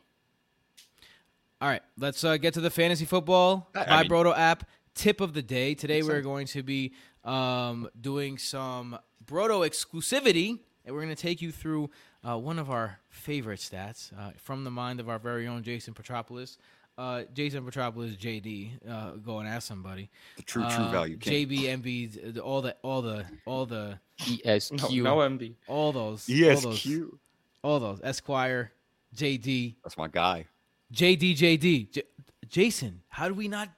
All 1.61 1.69
right, 1.69 1.83
let's 1.99 2.23
uh, 2.23 2.37
get 2.37 2.55
to 2.55 2.61
the 2.61 2.71
fantasy 2.71 3.05
football 3.07 3.69
I- 3.75 3.81
I 3.81 3.85
by 3.85 4.03
mean- 4.03 4.11
Broto 4.11 4.37
app 4.37 4.69
tip 4.95 5.21
of 5.21 5.33
the 5.35 5.43
day. 5.43 5.75
Today 5.75 6.03
we're 6.03 6.21
so. 6.23 6.29
going 6.29 6.47
to 6.49 6.63
be 6.63 6.93
um, 7.25 7.89
doing 8.01 8.39
some 8.39 8.99
Broto 9.25 9.67
exclusivity, 9.67 10.59
and 10.85 10.95
we're 10.95 11.03
going 11.03 11.15
to 11.15 11.21
take 11.21 11.41
you 11.43 11.53
through 11.53 11.91
uh, 12.27 12.37
one 12.39 12.59
of 12.59 12.71
our 12.71 12.99
favorite 13.09 13.61
stats 13.61 14.13
uh, 14.19 14.31
from 14.37 14.65
the 14.65 14.71
mind 14.71 15.01
of 15.01 15.09
our 15.09 15.19
very 15.19 15.47
own 15.47 15.63
Jason 15.63 15.95
Petropoulos. 15.95 16.57
Uh, 16.99 17.25
Jason 17.35 17.63
Petropoulos, 17.65 18.17
JD, 18.19 18.71
uh, 18.89 19.11
go 19.17 19.39
and 19.41 19.49
ask 19.49 19.69
somebody. 19.69 20.09
the 20.37 20.43
true, 20.43 20.63
true 20.63 20.85
Uh, 20.85 20.91
value. 20.91 21.19
king. 21.19 21.47
JB, 21.47 21.83
MB, 21.83 22.39
all 22.41 22.63
the, 22.63 22.75
all 22.83 23.03
the, 23.03 23.27
all 23.45 23.67
the, 23.67 23.99
ESQ. 24.19 24.73
No, 24.73 24.89
no 25.03 25.17
MB. 25.19 25.55
all 25.67 25.93
those, 25.93 26.29
E 26.31 26.49
all 26.51 26.59
those, 26.61 26.87
ESQ. 26.87 27.19
all 27.63 27.81
those. 27.81 28.01
Esquire, 28.03 28.73
JD, 29.15 29.75
That's 29.85 29.99
my 29.99 30.09
guy. 30.09 30.47
JD, 30.93 31.37
JD, 31.37 31.91
J- 31.93 32.03
Jason. 32.49 33.03
How 33.09 33.29
do 33.29 33.35
we 33.35 33.47
not 33.49 33.69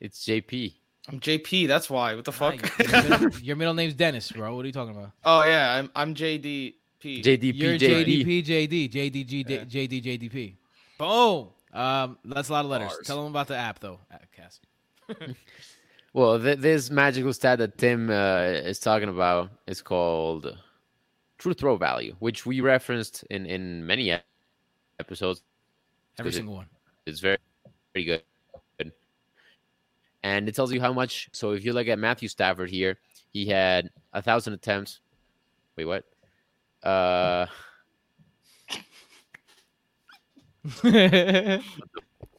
It's 0.00 0.24
JP. 0.24 0.72
I'm 1.08 1.18
JP. 1.20 1.66
That's 1.68 1.90
why. 1.90 2.14
What 2.14 2.24
the 2.24 2.32
fuck? 2.32 2.54
Nah, 2.62 3.00
your, 3.02 3.02
middle, 3.18 3.38
your 3.42 3.56
middle 3.56 3.74
name's 3.74 3.94
Dennis, 3.94 4.30
bro. 4.32 4.54
What 4.54 4.62
are 4.64 4.68
you 4.68 4.72
talking 4.72 4.96
about? 4.96 5.10
oh 5.24 5.44
yeah, 5.44 5.74
I'm 5.74 5.90
I'm 5.96 6.14
JDP. 6.14 6.74
JDP. 7.02 7.52
You're 7.54 7.74
JD. 7.74 8.24
JDP, 8.24 8.46
JD, 8.46 8.90
JDG, 8.92 9.50
Yeah. 9.50 9.64
JD, 9.64 10.02
JDP. 10.04 10.54
Boom. 10.98 11.48
Um, 11.72 12.18
that's 12.24 12.48
a 12.48 12.52
lot 12.52 12.64
of 12.64 12.70
letters. 12.70 12.92
Bars. 12.92 13.06
Tell 13.06 13.22
them 13.22 13.32
about 13.32 13.48
the 13.48 13.56
app, 13.56 13.78
though, 13.80 13.98
uh, 14.12 14.18
Cass. 14.36 14.60
Well, 16.14 16.38
th- 16.38 16.58
this 16.58 16.90
magical 16.90 17.32
stat 17.32 17.58
that 17.60 17.78
Tim 17.78 18.10
uh, 18.10 18.42
is 18.68 18.78
talking 18.78 19.08
about 19.08 19.48
is 19.66 19.80
called 19.80 20.58
true 21.38 21.54
throw 21.54 21.76
value, 21.76 22.14
which 22.18 22.44
we 22.44 22.60
referenced 22.60 23.24
in 23.30 23.46
in 23.46 23.86
many 23.86 24.14
episodes. 25.00 25.42
Every 26.18 26.28
Is 26.28 26.34
it- 26.34 26.38
single 26.40 26.56
one. 26.56 26.66
It's 27.06 27.20
very 27.20 27.38
very 27.94 28.04
good. 28.04 28.22
And 30.22 30.48
it 30.50 30.54
tells 30.54 30.70
you 30.70 30.82
how 30.82 30.92
much. 30.92 31.30
So 31.32 31.52
if 31.52 31.64
you 31.64 31.72
look 31.72 31.88
at 31.88 31.98
Matthew 31.98 32.28
Stafford 32.28 32.68
here, 32.68 32.98
He 33.32 33.46
had 33.46 33.88
a 34.12 34.20
thousand 34.20 34.52
attempts. 34.52 35.00
Wait, 35.76 35.86
what? 35.86 36.04
Uh, 36.82 37.46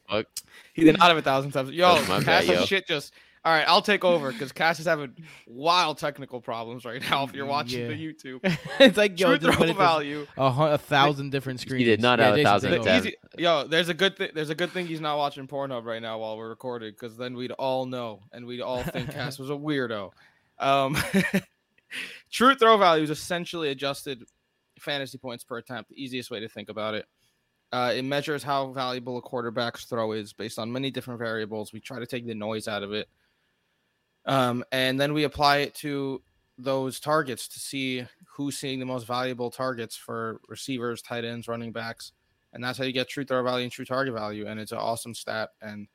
fuck. 0.08 0.26
He 0.72 0.84
did 0.84 0.98
not 0.98 1.08
have 1.08 1.16
a 1.16 1.22
thousand 1.22 1.52
times. 1.52 1.70
Yo, 1.70 1.94
That's 1.94 2.08
my 2.08 2.22
Cass 2.22 2.46
bad, 2.46 2.54
yo. 2.60 2.64
shit 2.64 2.86
just. 2.86 3.12
All 3.46 3.52
right, 3.52 3.68
I'll 3.68 3.82
take 3.82 4.06
over 4.06 4.32
because 4.32 4.52
Cass 4.52 4.80
is 4.80 4.86
having 4.86 5.12
wild 5.46 5.98
technical 5.98 6.40
problems 6.40 6.86
right 6.86 7.02
now. 7.10 7.24
If 7.24 7.34
you're 7.34 7.44
watching 7.44 7.80
Yeah. 7.82 7.88
the 7.88 7.94
YouTube, 7.94 8.40
it's 8.80 8.96
like 8.96 9.20
yo, 9.20 9.36
true 9.36 9.38
just 9.38 9.58
put 9.58 9.64
throw 9.64 9.64
it 9.64 9.72
to 9.72 9.74
value. 9.78 10.26
a, 10.38 10.50
hu- 10.50 10.62
a 10.62 10.78
thousand 10.78 11.30
different 11.30 11.60
screens. 11.60 11.84
did 11.84 12.00
not 12.00 12.20
have 12.20 12.32
a 12.32 12.36
Jason, 12.38 12.44
thousand 12.50 12.70
take 12.70 12.82
The 12.84 12.90
over. 12.90 12.98
easy- 13.06 13.16
yo, 13.36 13.64
there's 13.66 13.90
a 13.90 13.94
good 13.94 14.16
thing. 14.16 14.30
There's 14.34 14.48
a 14.48 14.54
good 14.54 14.70
thing 14.70 14.86
he's 14.86 15.02
not 15.02 15.18
watching 15.18 15.46
Pornhub 15.46 15.84
right 15.84 16.00
now 16.00 16.18
while 16.20 16.38
we're 16.38 16.48
recording, 16.48 16.92
because 16.92 17.18
then 17.18 17.34
we'd 17.34 17.52
all 17.52 17.84
know 17.84 18.20
and 18.32 18.46
we'd 18.46 18.62
all 18.62 18.82
think 18.82 19.10
Cass 19.12 19.38
was 19.38 19.50
a 19.50 19.54
weirdo. 19.54 20.12
Um, 20.58 20.96
true 22.32 22.54
throw 22.54 22.78
value 22.78 23.04
is 23.04 23.10
essentially 23.10 23.68
adjusted 23.68 24.24
fantasy 24.80 25.18
points 25.18 25.44
per 25.44 25.58
attempt. 25.58 25.90
The 25.90 26.02
easiest 26.02 26.30
way 26.30 26.40
to 26.40 26.48
think 26.48 26.70
about 26.70 26.94
it. 26.94 27.04
Uh, 27.74 27.92
it 27.92 28.04
measures 28.04 28.42
how 28.42 28.72
valuable 28.72 29.18
a 29.18 29.22
quarterback's 29.22 29.84
throw 29.84 30.12
is 30.12 30.32
based 30.32 30.58
on 30.58 30.70
many 30.70 30.90
different 30.90 31.18
variables. 31.18 31.72
We 31.72 31.80
try 31.80 31.98
to 31.98 32.06
take 32.06 32.26
the 32.26 32.34
noise 32.34 32.68
out 32.68 32.82
of 32.82 32.92
it, 32.92 33.08
um, 34.26 34.64
and 34.70 34.98
then 35.00 35.12
we 35.12 35.24
apply 35.24 35.58
it 35.58 35.74
to 35.76 36.22
those 36.56 37.00
targets 37.00 37.48
to 37.48 37.58
see 37.58 38.06
who's 38.36 38.56
seeing 38.56 38.78
the 38.78 38.86
most 38.86 39.06
valuable 39.06 39.50
targets 39.50 39.96
for 39.96 40.40
receivers, 40.48 41.02
tight 41.02 41.24
ends, 41.24 41.48
running 41.48 41.72
backs 41.72 42.12
and 42.54 42.62
that's 42.62 42.78
how 42.78 42.84
you 42.84 42.92
get 42.92 43.08
true 43.08 43.24
throw 43.24 43.42
value 43.42 43.64
and 43.64 43.72
true 43.72 43.84
target 43.84 44.14
value. 44.14 44.46
And 44.46 44.58
it's 44.58 44.72
an 44.72 44.78
awesome 44.78 45.14
stat, 45.14 45.50
and 45.60 45.88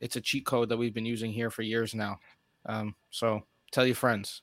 it's 0.00 0.16
a 0.16 0.20
cheat 0.20 0.44
code 0.44 0.68
that 0.68 0.76
we've 0.76 0.92
been 0.92 1.06
using 1.06 1.32
here 1.32 1.50
for 1.50 1.62
years 1.62 1.94
now. 1.94 2.18
Um, 2.66 2.96
so 3.10 3.44
tell 3.70 3.86
your 3.86 3.94
friends. 3.94 4.42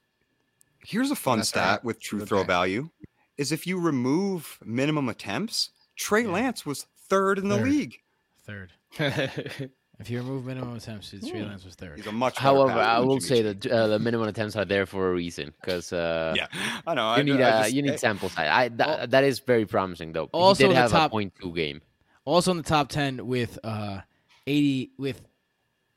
Here's 0.79 1.11
a 1.11 1.15
fun 1.15 1.43
stat 1.43 1.83
with 1.83 1.99
true 1.99 2.25
throw 2.25 2.43
value: 2.43 2.89
is 3.37 3.51
if 3.51 3.67
you 3.67 3.79
remove 3.79 4.57
minimum 4.63 5.09
attempts, 5.09 5.71
Trey 5.97 6.23
Yeah. 6.23 6.29
Lance 6.31 6.65
was 6.65 6.85
third 7.09 7.37
in 7.39 7.49
the 7.49 7.57
Third. 7.57 7.67
league. 7.67 7.99
Third. 8.45 8.71
If 9.99 10.11
you 10.11 10.19
remove 10.19 10.45
minimum 10.45 10.75
attempts, 10.75 11.09
Trey 11.09 11.41
Lance 11.41 11.65
was 11.65 11.73
third. 11.73 11.97
He's 11.97 12.05
a 12.05 12.11
much. 12.11 12.37
However, 12.37 12.73
I 12.73 12.99
will 12.99 13.19
say 13.19 13.41
that 13.41 13.65
uh, 13.65 13.87
the 13.87 13.97
minimum 13.97 14.27
attempts 14.27 14.55
are 14.55 14.63
there 14.63 14.85
for 14.85 15.09
a 15.09 15.11
reason 15.11 15.51
because 15.59 15.91
uh, 15.91 16.33
Yeah, 16.37 16.45
I 16.85 16.93
know. 16.93 17.07
I 17.07 17.17
you 17.17 17.23
need 17.23 17.41
I 17.41 17.49
uh, 17.49 17.63
just- 17.63 17.73
you 17.73 17.81
need 17.81 17.93
eh, 17.93 17.97
sample 17.97 18.29
size. 18.29 18.47
I 18.47 18.67
that, 18.69 19.09
that 19.09 19.23
is 19.23 19.39
very 19.39 19.65
promising 19.65 20.11
though. 20.13 20.29
Also 20.33 20.65
he 20.65 20.67
did 20.67 20.77
the 20.77 20.81
have 20.81 20.91
top- 20.91 21.09
a 21.09 21.13
point 21.13 21.33
two 21.41 21.51
game. 21.51 21.81
Also 22.25 22.51
in 22.51 22.57
the 22.57 22.63
top 22.63 22.89
ten 22.89 23.25
with 23.25 23.57
uh, 23.63 24.01
eighty 24.45 24.91
with. 24.99 25.19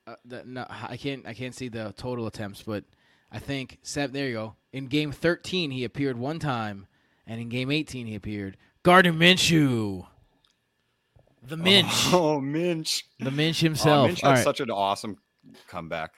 Uh, 0.06 0.14
the, 0.24 0.44
no, 0.46 0.64
I 0.70 0.96
can't. 0.96 1.26
I 1.26 1.34
can't 1.34 1.54
see 1.54 1.68
the 1.68 1.92
total 1.94 2.26
attempts, 2.26 2.62
but 2.62 2.84
I 3.30 3.38
think 3.38 3.80
seven. 3.82 4.14
There 4.14 4.28
you 4.28 4.32
go. 4.32 4.56
In 4.72 4.86
game 4.86 5.12
thirteen, 5.12 5.70
he 5.70 5.84
appeared 5.84 6.16
one 6.18 6.38
time, 6.38 6.86
and 7.26 7.38
in 7.38 7.50
game 7.50 7.70
eighteen, 7.70 8.06
he 8.06 8.14
appeared. 8.14 8.56
Gardner 8.82 9.12
Minshew, 9.12 10.06
the 11.42 11.56
Minch, 11.56 11.86
Oh, 12.12 12.40
Minch. 12.40 13.04
the 13.18 13.30
Minch 13.30 13.62
Oh, 13.62 13.66
himself. 13.66 14.06
Minch 14.08 14.24
All 14.24 14.30
had 14.30 14.36
right. 14.36 14.44
such 14.44 14.60
an 14.60 14.70
awesome 14.70 15.18
comeback. 15.68 16.12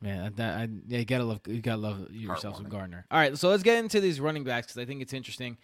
Man, 0.00 0.32
that, 0.36 0.58
I, 0.58 0.68
yeah, 0.88 0.98
you 0.98 1.04
gotta 1.04 1.24
love 1.24 1.40
you 1.46 1.60
gotta 1.60 1.80
love 1.80 2.10
yourself 2.10 2.56
some 2.56 2.68
Gardner. 2.68 3.06
All 3.10 3.18
right, 3.18 3.36
so 3.38 3.48
let's 3.50 3.62
get 3.62 3.78
into 3.78 4.00
these 4.00 4.20
running 4.20 4.42
backs 4.44 4.66
because 4.68 4.78
I 4.82 4.84
think 4.84 5.00
it's 5.00 5.12
interesting. 5.12 5.58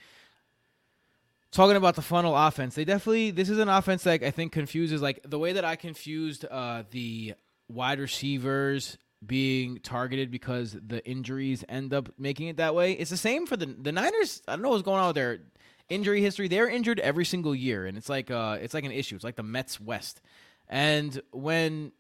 Talking 1.51 1.77
about 1.77 1.97
the 1.97 2.03
funnel 2.03 2.37
offense, 2.37 2.75
they 2.75 2.85
definitely 2.85 3.31
this 3.33 3.49
is 3.49 3.59
an 3.59 3.69
offense 3.69 4.05
that 4.05 4.23
I 4.23 4.31
think 4.31 4.53
confuses 4.53 5.01
like 5.03 5.21
the 5.25 5.39
way 5.39 5.55
that 5.55 5.65
I 5.65 5.77
confused 5.77 6.45
uh, 6.51 6.85
the 6.91 7.35
wide 7.69 7.99
receivers 7.99 8.97
being 9.27 9.81
targeted 9.83 10.31
because 10.31 10.77
the 10.87 11.05
injuries 11.09 11.65
end 11.69 11.93
up 11.93 12.11
making 12.19 12.47
it 12.49 12.59
that 12.59 12.75
way. 12.75 12.93
It's 12.93 13.11
the 13.11 13.17
same 13.17 13.45
for 13.47 13.57
the 13.57 13.67
the 13.67 13.91
Niners. 13.91 14.43
I 14.47 14.53
don't 14.53 14.63
know 14.63 14.69
what's 14.69 14.83
going 14.83 15.01
on 15.01 15.09
with 15.09 15.17
their 15.17 15.41
injury 15.89 16.21
history. 16.21 16.49
They're 16.49 16.69
injured 16.69 17.01
every 17.01 17.25
single 17.25 17.55
year, 17.55 17.87
and 17.87 17.97
it's 17.97 18.09
like 18.09 18.31
uh 18.31 18.59
it's 18.61 18.75
like 18.75 18.85
an 18.85 18.93
issue. 18.93 19.15
It's 19.15 19.25
like 19.25 19.37
the 19.37 19.43
Mets 19.43 19.81
West, 19.81 20.21
and 20.69 21.21
when 21.33 21.93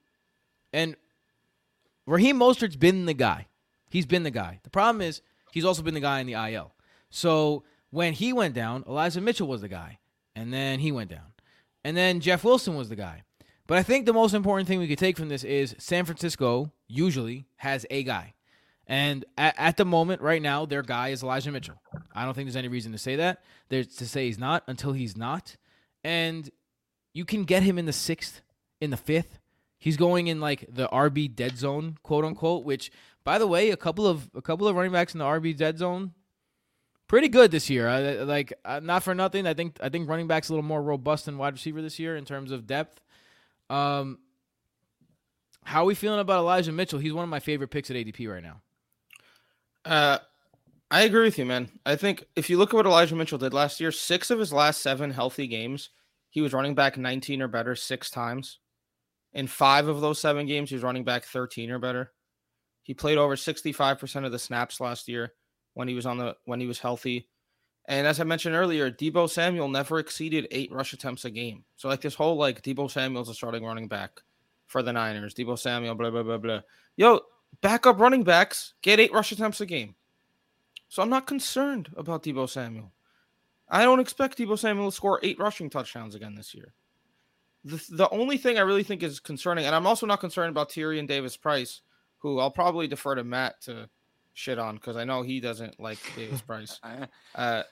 and 0.73 0.97
Raheem 2.07 2.39
Mostert's 2.39 2.77
been 2.77 3.07
the 3.07 3.15
guy. 3.15 3.47
He's 3.91 4.07
been 4.07 4.23
the 4.23 4.31
guy. 4.31 4.61
The 4.63 4.71
problem 4.71 5.01
is 5.01 5.23
he's 5.53 5.65
also 5.65 5.83
been 5.83 5.95
the 5.95 6.01
guy 6.01 6.21
in 6.21 6.27
the 6.27 6.35
IL. 6.35 6.73
So 7.11 7.65
when 7.91 8.13
he 8.13 8.33
went 8.33 8.55
down, 8.55 8.85
Elijah 8.87 9.21
Mitchell 9.21 9.49
was 9.49 9.63
the 9.63 9.69
guy, 9.69 9.99
and 10.37 10.53
then 10.53 10.79
he 10.79 10.93
went 10.93 11.11
down, 11.11 11.33
and 11.85 11.97
then 11.97 12.21
Jeff 12.21 12.45
Wilson 12.45 12.77
was 12.77 12.89
the 12.89 12.97
guy. 12.97 13.23
But 13.67 13.77
I 13.77 13.83
think 13.83 14.07
the 14.07 14.15
most 14.15 14.33
important 14.33 14.67
thing 14.67 14.79
we 14.79 14.89
could 14.89 14.99
take 14.99 15.19
from 15.19 15.29
this 15.29 15.45
is 15.45 15.77
San 15.79 16.07
Francisco 16.07 16.73
usually 16.89 17.47
has 17.57 17.85
a 17.91 18.03
guy. 18.03 18.35
And 18.87 19.27
at, 19.37 19.55
at 19.59 19.77
the 19.77 19.85
moment, 19.85 20.23
right 20.23 20.41
now, 20.41 20.65
their 20.65 20.83
guy 20.83 21.09
is 21.09 21.23
Elijah 21.23 21.53
Mitchell. 21.53 21.81
I 22.19 22.25
don't 22.25 22.35
think 22.35 22.47
there's 22.47 22.57
any 22.57 22.69
reason 22.69 22.91
to 22.93 22.99
say 22.99 23.17
that. 23.17 23.43
There's 23.69 23.87
to 23.97 24.07
say 24.07 24.27
he's 24.27 24.39
not 24.39 24.65
until 24.67 24.93
he's 24.93 25.17
not. 25.17 25.57
And 26.03 26.51
you 27.15 27.25
can 27.25 27.45
get 27.45 27.63
him 27.63 27.79
in 27.79 27.87
the 27.87 27.93
sixth, 27.93 28.41
in 28.81 28.91
the 28.91 28.97
fifth. 28.97 29.39
He's 29.79 29.97
going 29.97 30.27
in 30.27 30.41
like 30.41 30.67
the 30.69 30.89
RB 30.89 31.33
dead 31.33 31.57
zone, 31.57 31.97
quote 32.03 32.25
unquote. 32.25 32.65
Which, 32.65 32.91
by 33.23 33.39
the 33.39 33.47
way, 33.47 33.71
a 33.71 33.77
couple 33.77 34.05
of 34.05 34.29
a 34.35 34.43
couple 34.43 34.67
of 34.67 34.75
running 34.75 34.91
backs 34.91 35.15
in 35.15 35.21
the 35.21 35.25
RB 35.25 35.57
dead 35.57 35.79
zone, 35.79 36.13
pretty 37.07 37.29
good 37.29 37.53
this 37.53 37.71
year. 37.71 37.87
I, 37.87 38.15
like 38.25 38.53
uh, 38.65 38.81
not 38.83 39.05
for 39.05 39.15
nothing. 39.15 39.47
I 39.47 39.55
think 39.55 39.79
I 39.81 39.89
think 39.89 40.09
running 40.09 40.27
backs 40.27 40.49
a 40.49 40.53
little 40.53 40.65
more 40.65 40.83
robust 40.83 41.27
than 41.27 41.39
wide 41.39 41.53
receiver 41.53 41.81
this 41.81 42.01
year 42.01 42.17
in 42.17 42.25
terms 42.25 42.51
of 42.51 42.67
depth. 42.67 43.01
Um, 43.71 44.19
how 45.63 45.83
are 45.83 45.87
we 45.87 45.95
feeling 45.95 46.19
about 46.19 46.41
Elijah 46.41 46.73
Mitchell? 46.73 46.99
He's 46.99 47.13
one 47.13 47.23
of 47.23 47.31
my 47.31 47.41
favorite 47.41 47.69
picks 47.69 47.91
at 47.93 47.97
ADP 47.97 48.29
right 48.29 48.43
now. 48.43 48.61
Uh, 49.85 50.19
I 50.91 51.03
agree 51.03 51.25
with 51.25 51.39
you, 51.39 51.45
man. 51.45 51.69
I 51.85 51.97
think 51.97 52.25
if 52.35 52.49
you 52.49 52.57
look 52.57 52.71
at 52.71 52.77
what 52.77 52.87
Elijah 52.87 53.15
Mitchell 53.15 53.39
did 53.39 53.53
last 53.53 53.79
year, 53.79 53.93
six 53.93 54.31
of 54.31 54.39
his 54.39 54.53
last 54.53 54.81
seven 54.81 55.11
healthy 55.11 55.47
games, 55.47 55.91
he 56.31 56.41
was 56.41 56.55
running 56.55 56.75
back 56.75 56.97
19 56.97 57.43
or 57.43 57.49
better 57.49 57.75
six 57.75 58.11
times. 58.11 58.59
In 59.35 59.47
five 59.47 59.87
of 59.89 60.01
those 60.01 60.19
seven 60.19 60.47
games, 60.47 60.71
he 60.71 60.77
was 60.77 60.83
running 60.83 61.05
back 61.05 61.25
13 61.25 61.71
or 61.71 61.79
better. 61.79 62.13
He 62.83 62.95
played 62.95 63.19
over 63.19 63.37
65% 63.37 64.25
of 64.25 64.33
the 64.33 64.39
snaps 64.39 64.81
last 64.81 65.09
year 65.09 65.35
when 65.75 65.89
he 65.89 65.95
was 65.95 66.07
on 66.07 66.17
the 66.17 66.37
when 66.47 66.59
he 66.59 66.67
was 66.67 66.79
healthy. 66.79 67.29
And 67.87 68.07
as 68.07 68.19
I 68.19 68.25
mentioned 68.25 68.55
earlier, 68.55 68.91
Debo 68.91 69.29
Samuel 69.29 69.69
never 69.69 69.99
exceeded 69.99 70.49
eight 70.51 70.73
rush 70.73 70.95
attempts 70.95 71.27
a 71.27 71.31
game. 71.31 71.65
So 71.77 71.89
like 71.89 72.01
this 72.01 72.15
whole 72.15 72.37
like 72.37 72.63
Debo 72.63 72.91
Samuel's 72.91 73.29
a 73.29 73.35
starting 73.35 73.65
running 73.65 73.89
back 73.89 74.23
for 74.67 74.83
the 74.83 74.93
Niners. 74.93 75.35
Debo 75.35 75.59
Samuel, 75.59 75.95
blah 75.95 76.11
blah 76.11 76.23
blah 76.23 76.39
blah. 76.39 76.61
Yo, 76.97 77.21
backup 77.61 78.01
running 78.01 78.25
backs 78.25 78.73
get 78.81 79.01
eight 79.01 79.13
rush 79.13 79.33
attempts 79.33 79.61
a 79.61 79.67
game. 79.67 79.95
So 80.89 81.03
I'm 81.03 81.11
not 81.11 81.27
concerned 81.27 81.91
about 81.97 82.23
Debo 82.23 82.49
Samuel. 82.49 82.93
I 83.69 83.83
don't 83.83 84.01
expect 84.01 84.39
Debo 84.39 84.59
Samuel 84.59 84.91
to 84.91 84.97
score 84.97 85.21
eight 85.23 85.39
rushing 85.39 85.69
touchdowns 85.69 86.15
again 86.15 86.35
this 86.35 86.55
year. 86.55 86.73
The, 87.65 87.85
the 87.91 88.11
only 88.11 88.39
thing 88.39 88.57
I 88.57 88.63
really 88.63 88.83
think 88.83 89.03
is 89.03 89.21
concerning, 89.21 89.67
and 89.67 89.75
I'm 89.75 89.87
also 89.87 90.07
not 90.07 90.21
concerned 90.21 90.51
about 90.51 90.71
Tyrion 90.71 91.07
Davis 91.07 91.37
Price, 91.37 91.83
who 92.19 92.39
I'll 92.39 92.51
probably 92.51 92.89
defer 92.89 93.15
to 93.15 93.25
Matt 93.25 93.61
to 93.63 93.89
shit 94.33 94.59
on 94.59 94.77
because 94.77 94.97
I 94.97 95.05
know 95.05 95.23
he 95.23 95.41
doesn't 95.41 95.79
like 95.79 95.99
Davis 96.17 96.41
Price. 96.41 96.81
Uh, 97.35 97.63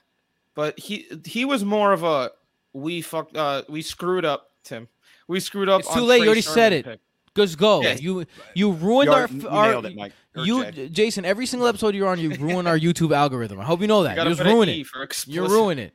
but 0.53 0.77
he 0.79 1.05
he 1.25 1.45
was 1.45 1.63
more 1.63 1.93
of 1.93 2.03
a 2.03 2.31
we 2.73 3.01
fucked 3.01 3.37
uh 3.37 3.63
we 3.69 3.81
screwed 3.81 4.25
up 4.25 4.51
Tim. 4.63 4.87
We 5.27 5.39
screwed 5.39 5.69
up. 5.69 5.81
It's 5.81 5.93
too 5.93 6.01
late, 6.01 6.17
you 6.17 6.23
Trey 6.23 6.27
already 6.27 6.41
said 6.41 6.73
it. 6.73 6.85
pick. 6.85 6.99
Just 7.45 7.57
go. 7.57 7.81
Yeah. 7.81 7.93
You 7.99 8.25
you 8.53 8.71
ruined 8.71 9.07
You 9.07 9.13
our, 9.13 9.23
are- 9.23 9.27
you 9.29 9.47
our 9.49 9.85
it, 9.85 9.95
Mike. 9.95 10.13
You 10.35 10.69
Jay. 10.71 10.89
Jason. 10.89 11.25
Every 11.25 11.45
single 11.45 11.67
episode 11.67 11.95
you're 11.95 12.07
on, 12.07 12.19
you 12.19 12.31
ruin 12.35 12.67
our 12.67 12.77
YouTube 12.77 13.15
algorithm. 13.15 13.59
I 13.59 13.63
hope 13.65 13.81
you 13.81 13.87
know 13.87 14.03
that. 14.03 14.11
You 14.11 14.15
Gotta 14.17 14.29
just 14.31 14.41
put 14.41 14.47
ruin 14.47 14.69
it. 14.69 14.73
You 14.77 14.85
explicit. 15.01 15.49
ruin 15.51 15.79
it. 15.79 15.93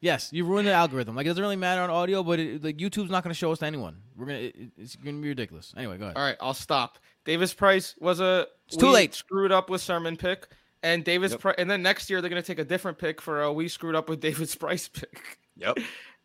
Yes, 0.00 0.30
you 0.32 0.44
ruin 0.44 0.64
the 0.64 0.72
algorithm. 0.72 1.14
Like 1.16 1.26
it 1.26 1.30
doesn't 1.30 1.42
really 1.42 1.56
matter 1.56 1.80
on 1.82 1.90
audio, 1.90 2.22
but 2.22 2.38
it, 2.40 2.62
like 2.64 2.76
YouTube's 2.76 3.10
not 3.10 3.22
going 3.24 3.32
to 3.32 3.38
show 3.38 3.52
us 3.52 3.60
to 3.60 3.66
anyone. 3.66 3.96
We're 4.16 4.26
gonna 4.26 4.38
it, 4.38 4.56
it's 4.76 4.96
going 4.96 5.16
to 5.16 5.22
be 5.22 5.28
ridiculous. 5.28 5.72
Anyway, 5.76 5.96
go 5.98 6.04
ahead. 6.04 6.16
All 6.16 6.22
right, 6.22 6.36
I'll 6.40 6.54
stop. 6.54 6.98
Davis 7.24 7.54
Price 7.54 7.94
was 8.00 8.18
a 8.20 8.46
It's 8.66 8.76
too 8.76 8.88
late. 8.90 9.14
Screwed 9.14 9.52
up 9.52 9.70
with 9.70 9.80
Sermon 9.80 10.16
pick, 10.16 10.48
and 10.82 11.04
Davis 11.04 11.32
Yep. 11.32 11.40
Pri- 11.40 11.54
and 11.58 11.70
then 11.70 11.82
next 11.82 12.10
year 12.10 12.20
they're 12.20 12.30
gonna 12.30 12.42
take 12.42 12.58
a 12.58 12.64
different 12.64 12.98
pick 12.98 13.20
for 13.20 13.42
a 13.42 13.52
we 13.52 13.68
screwed 13.68 13.94
up 13.94 14.08
with 14.08 14.20
Davis 14.28 14.54
Price 14.56 14.88
pick. 14.88 15.38
Yep. 15.56 15.78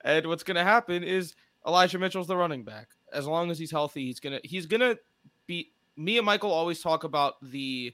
And 0.03 0.25
what's 0.27 0.43
gonna 0.43 0.63
happen 0.63 1.03
is 1.03 1.35
Elijah 1.65 1.99
Mitchell's 1.99 2.27
the 2.27 2.37
running 2.37 2.63
back. 2.63 2.87
As 3.13 3.25
long 3.25 3.51
as 3.51 3.57
he's 3.57 3.71
healthy, 3.71 4.05
he's 4.05 4.19
gonna 4.19 4.39
he's 4.43 4.65
gonna 4.65 4.97
be. 5.45 5.71
Me 5.95 6.17
and 6.17 6.25
Michael 6.25 6.51
always 6.51 6.81
talk 6.81 7.03
about 7.03 7.35
the 7.41 7.93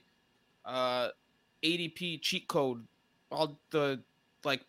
uh, 0.64 1.08
ADP 1.62 2.20
cheat 2.20 2.48
code, 2.48 2.86
all 3.30 3.58
the 3.70 4.02
like 4.44 4.64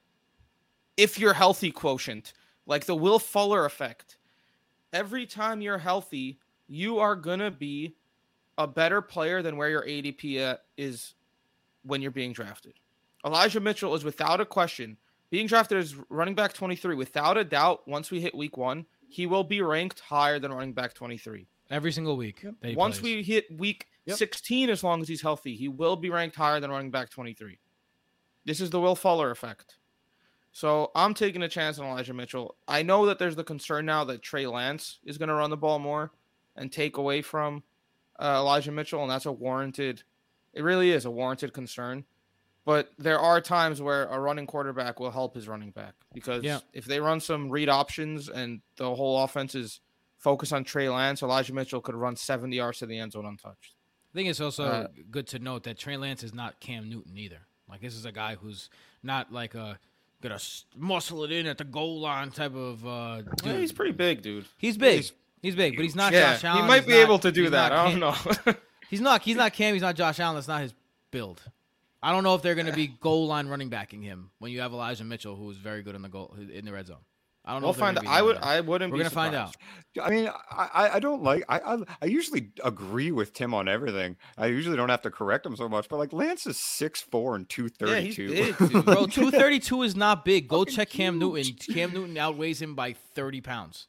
if 0.98 1.20
you're 1.20 1.34
healthy 1.34 1.72
quotient, 1.72 2.34
like 2.66 2.86
the 2.86 2.96
Will 2.96 3.20
Fuller 3.20 3.66
effect. 3.66 4.18
Every 4.94 5.26
time 5.26 5.62
you're 5.62 5.78
healthy, 5.78 6.40
you 6.68 7.00
are 7.00 7.16
gonna 7.16 7.52
be 7.52 7.96
a 8.58 8.66
better 8.66 9.02
player 9.02 9.42
than 9.42 9.58
where 9.58 9.70
your 9.70 9.84
ADP 9.84 10.38
at 10.38 10.64
is 10.78 11.16
when 11.84 12.02
you're 12.02 12.12
being 12.12 12.32
drafted. 12.32 12.74
Elijah 13.26 13.60
Mitchell 13.60 13.96
is 13.96 14.04
without 14.04 14.40
a 14.40 14.46
question 14.46 14.98
being 15.30 15.48
drafted 15.48 15.78
as 15.78 15.96
running 16.10 16.36
back 16.36 16.54
23 16.54 16.96
without 16.96 17.38
a 17.38 17.44
doubt. 17.44 17.88
Once 17.88 18.12
we 18.12 18.22
hit 18.22 18.36
week 18.36 18.58
one, 18.58 18.86
he 19.08 19.26
will 19.26 19.44
be 19.44 19.62
ranked 19.62 20.00
higher 20.00 20.40
than 20.40 20.52
running 20.54 20.74
back 20.74 20.94
23. 20.94 21.48
Every 21.70 21.92
single 21.92 22.16
week. 22.18 22.42
that 22.62 22.70
he 22.70 22.76
Once 22.76 23.00
plays. 23.00 23.16
we 23.18 23.24
hit 23.24 23.46
week 23.58 23.88
Yep. 24.06 24.18
16 24.18 24.70
as 24.70 24.84
long 24.84 25.02
as 25.02 25.08
he's 25.08 25.22
healthy. 25.24 25.56
He 25.56 25.68
will 25.68 25.96
be 25.96 26.12
ranked 26.12 26.36
higher 26.36 26.60
than 26.60 26.70
running 26.70 26.92
back 26.92 27.10
23. 27.10 27.58
This 28.46 28.62
is 28.62 28.70
the 28.70 28.80
Will 28.80 28.96
Fuller 28.96 29.32
effect. 29.32 29.78
So 30.52 30.92
I'm 30.96 31.14
taking 31.16 31.42
a 31.42 31.50
chance 31.50 31.80
on 31.80 31.88
Elijah 31.88 32.14
Mitchell. 32.14 32.56
I 32.68 32.84
know 32.84 33.08
that 33.08 33.18
there's 33.18 33.36
the 33.36 33.44
concern 33.44 33.86
now 33.88 34.04
that 34.06 34.22
Trey 34.22 34.46
Lance 34.46 35.00
is 35.04 35.18
going 35.18 35.30
to 35.30 35.36
run 35.36 35.50
the 35.50 35.58
ball 35.58 35.80
more 35.80 36.12
and 36.56 36.72
take 36.72 36.98
away 36.98 37.24
from 37.24 37.64
uh, 38.20 38.36
Elijah 38.38 38.72
Mitchell, 38.72 39.02
and 39.02 39.10
that's 39.10 39.26
a 39.26 39.32
warranted. 39.32 40.04
It 40.54 40.62
really 40.64 40.92
is 40.92 41.04
a 41.06 41.12
warranted 41.12 41.52
concern. 41.52 42.06
But 42.66 42.92
there 42.98 43.20
are 43.20 43.40
times 43.42 43.80
where 43.82 44.06
a 44.08 44.20
running 44.20 44.48
quarterback 44.48 45.00
will 45.00 45.12
help 45.12 45.36
his 45.36 45.48
running 45.48 45.70
back 45.72 45.94
because 46.14 46.44
Yeah. 46.44 46.60
if 46.74 46.86
they 46.86 47.00
run 47.00 47.20
some 47.20 47.50
read 47.50 47.70
options 47.70 48.28
and 48.28 48.62
the 48.78 48.96
whole 48.96 49.24
offense 49.24 49.54
is 49.54 49.82
focused 50.18 50.52
on 50.52 50.64
Trey 50.64 50.90
Lance, 50.90 51.22
Elijah 51.22 51.54
Mitchell 51.54 51.80
could 51.82 51.94
run 51.96 52.16
70 52.16 52.56
yards 52.56 52.80
to 52.80 52.88
the 52.88 52.98
end 52.98 53.12
zone 53.12 53.26
untouched. 53.26 53.76
I 54.12 54.18
think 54.18 54.30
it's 54.30 54.42
also 54.42 54.64
Uh, 54.66 54.88
good 55.12 55.28
to 55.28 55.40
note 55.40 55.64
that 55.66 55.78
Trey 55.78 55.96
Lance 55.98 56.24
is 56.24 56.34
not 56.34 56.60
Cam 56.60 56.90
Newton 56.90 57.16
either. 57.18 57.46
Like 57.70 57.82
this 57.82 57.94
is 57.94 58.06
a 58.06 58.12
guy 58.12 58.36
who's 58.36 58.70
not 59.04 59.32
like 59.32 59.54
a 59.54 59.78
gonna 60.22 60.40
muscle 60.76 61.24
it 61.24 61.32
in 61.32 61.46
at 61.46 61.60
the 61.60 61.64
goal 61.64 62.00
line 62.00 62.32
type 62.32 62.56
of. 62.56 62.84
Uh, 62.88 63.22
Yeah, 63.44 63.58
he's 63.58 63.72
pretty 63.74 63.92
big, 63.92 64.24
dude. 64.24 64.46
He's 64.58 64.78
big. 64.78 64.96
he's 64.98 65.12
He's, 65.44 65.56
big, 65.56 65.76
but 65.76 65.84
he's 65.84 65.96
not 65.96 66.12
yeah, 66.14 66.34
Josh 66.34 66.44
Allen. 66.46 66.62
he 66.64 66.68
might 66.68 66.76
He's 66.78 66.86
be 66.88 66.94
not- 66.94 67.00
able 67.02 67.20
to 67.20 67.32
do 67.32 67.50
that. 67.52 67.72
I 67.72 67.92
don't 67.92 68.00
know. 68.00 68.16
He's 68.90 69.02
not. 69.02 69.22
He's 69.22 69.36
not 69.36 69.54
Cam. 69.54 69.74
He's 69.74 69.82
not 69.84 69.96
Josh 69.96 70.20
Allen. 70.20 70.36
That's 70.36 70.48
not 70.48 70.62
his 70.62 70.74
build. 71.12 71.40
I 72.06 72.12
don't 72.12 72.24
know 72.24 72.36
if 72.36 72.44
they're 72.44 72.54
going 72.56 72.68
to 72.68 72.72
be 72.74 72.88
goal 72.88 73.26
line 73.28 73.48
running 73.48 73.70
backing 73.70 74.02
him 74.04 74.30
when 74.38 74.52
you 74.52 74.62
have 74.62 74.72
Elijah 74.74 75.04
Mitchell, 75.04 75.36
who 75.36 75.50
is 75.50 75.58
very 75.58 75.82
good 75.82 75.96
in 75.96 76.04
the 76.04 76.10
goal 76.10 76.36
in 76.54 76.64
the 76.64 76.72
red 76.72 76.86
zone. 76.86 76.98
I 77.44 77.54
don't 77.54 77.62
know. 77.62 77.68
we'll 77.68 77.74
if 77.74 77.78
they're 77.80 77.86
find. 77.94 77.98
out. 78.00 78.08
I 78.08 78.22
would. 78.22 78.38
I 78.38 78.62
wouldn't. 78.62 78.92
We're 78.92 78.98
gonna 79.00 79.10
find 79.12 79.34
out. 79.36 79.56
I 80.02 80.10
mean, 80.10 80.28
I, 80.52 80.70
I- 80.74 80.90
I 80.96 81.00
don't 81.00 81.22
like. 81.24 81.44
I, 81.50 81.60
I 81.60 81.78
I 82.02 82.06
usually 82.06 82.50
agree 82.64 83.12
with 83.12 83.34
Tim 83.34 83.54
on 83.54 83.68
everything. 83.68 84.18
I 84.38 84.48
usually 84.48 84.76
don't 84.78 84.90
have 84.90 85.02
to 85.04 85.12
correct 85.12 85.46
him 85.46 85.56
so 85.56 85.68
much. 85.70 85.88
But 85.90 85.98
like 85.98 86.12
Lance 86.14 86.48
is 86.48 86.60
six 86.60 87.02
four 87.02 87.36
and 87.36 87.48
two 87.50 87.70
Yeah, 87.80 87.88
thirty 87.88 88.02
he's 88.06 88.16
two. 88.16 88.30
big, 88.30 88.58
dude. 88.70 88.86
Bro, 88.86 89.06
two 89.08 89.30
thirty 89.32 89.60
two 89.60 89.84
is 89.84 89.96
not 89.96 90.26
big. 90.26 90.48
Go 90.48 90.60
Fucking 90.62 90.76
check 90.76 90.90
Cam 90.90 91.20
Newton. 91.20 91.54
Cam 91.74 91.94
Newton 91.94 92.18
outweighs 92.18 92.62
him 92.62 92.74
by 92.76 92.94
thirty 93.14 93.42
pounds. 93.42 93.88